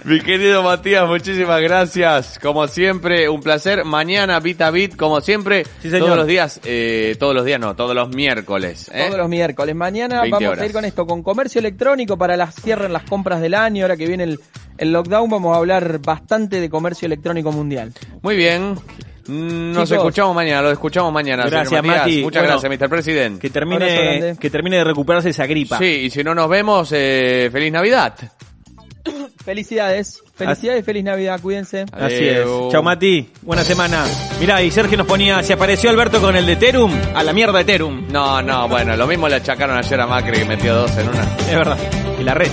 Mi 0.04 0.20
querido 0.20 0.62
Matías, 0.62 1.06
muchísimas 1.08 1.60
gracias. 1.60 2.38
Como 2.40 2.66
siempre, 2.68 3.28
un 3.28 3.40
placer. 3.40 3.84
Mañana, 3.84 4.40
bit 4.40 4.60
a 4.62 4.70
bit, 4.70 4.96
como 4.96 5.20
siempre. 5.20 5.64
Sí, 5.82 5.90
señor. 5.90 6.06
Todos 6.06 6.16
los 6.18 6.26
días, 6.26 6.60
eh, 6.64 7.16
todos 7.18 7.34
los 7.34 7.44
días 7.44 7.60
no, 7.60 7.74
todos 7.76 7.94
los 7.94 8.08
miércoles. 8.10 8.90
¿eh? 8.92 9.04
Todos 9.06 9.18
los 9.18 9.28
miércoles. 9.28 9.74
Mañana 9.74 10.22
20 10.22 10.30
vamos 10.34 10.48
horas. 10.50 10.62
a 10.62 10.66
ir 10.66 10.72
con 10.72 10.84
esto, 10.84 11.06
con 11.06 11.22
comercio 11.22 11.58
electrónico 11.58 12.16
para 12.16 12.36
las 12.36 12.54
cierren 12.54 12.92
las 12.92 13.04
compras 13.04 13.40
del 13.40 13.54
año. 13.54 13.84
Ahora 13.84 13.96
que 13.96 14.06
viene 14.06 14.24
el, 14.24 14.40
el 14.78 14.92
lockdown, 14.92 15.30
vamos 15.30 15.54
a 15.54 15.58
hablar 15.58 15.98
bastante 16.00 16.60
de 16.60 16.70
comercio 16.70 17.06
electrónico 17.06 17.52
mundial. 17.52 17.92
Muy 18.22 18.36
bien. 18.36 18.76
Nos 19.28 19.90
Chicos. 19.90 19.92
escuchamos 19.92 20.34
mañana, 20.34 20.62
lo 20.62 20.70
escuchamos 20.70 21.12
mañana. 21.12 21.42
señor 21.42 21.60
Gracias, 21.60 21.82
Matías. 21.84 21.98
Mati. 22.06 22.22
Muchas 22.22 22.42
Bueno, 22.42 22.60
gracias, 22.62 22.80
Mr. 22.80 22.88
President. 22.88 23.38
Que 23.40 23.50
termine, 23.50 24.36
que 24.40 24.48
termine 24.48 24.78
de 24.78 24.84
recuperarse 24.84 25.28
esa 25.28 25.44
gripa. 25.44 25.76
Sí, 25.76 25.84
y 25.84 26.10
si 26.10 26.24
no 26.24 26.34
nos 26.34 26.48
vemos, 26.48 26.90
eh, 26.92 27.50
feliz 27.52 27.70
Navidad. 27.70 28.14
Felicidades. 29.44 30.22
Felicidades, 30.34 30.84
feliz 30.84 31.04
Navidad. 31.04 31.40
Cuídense. 31.40 31.86
Así 31.92 32.28
es. 32.28 32.46
Chau 32.70 32.82
Mati, 32.82 33.28
buena 33.42 33.64
semana. 33.64 34.04
Mirá, 34.40 34.62
y 34.62 34.70
Sergio 34.70 34.98
nos 34.98 35.06
ponía, 35.06 35.42
si 35.42 35.52
apareció 35.52 35.90
Alberto 35.90 36.20
con 36.20 36.36
el 36.36 36.46
de 36.46 36.56
Terum, 36.56 36.92
a 37.14 37.22
la 37.22 37.32
mierda 37.32 37.58
de 37.58 37.64
Terum. 37.64 38.06
No, 38.10 38.40
no, 38.42 38.68
bueno, 38.68 38.96
lo 38.96 39.06
mismo 39.06 39.28
le 39.28 39.36
achacaron 39.36 39.76
ayer 39.76 40.00
a 40.00 40.06
Macri 40.06 40.38
que 40.38 40.44
metió 40.44 40.74
dos 40.74 40.96
en 40.96 41.08
una. 41.08 41.22
Es 41.22 41.56
verdad. 41.56 41.78
Y 42.20 42.22
la 42.22 42.34
red. 42.34 42.50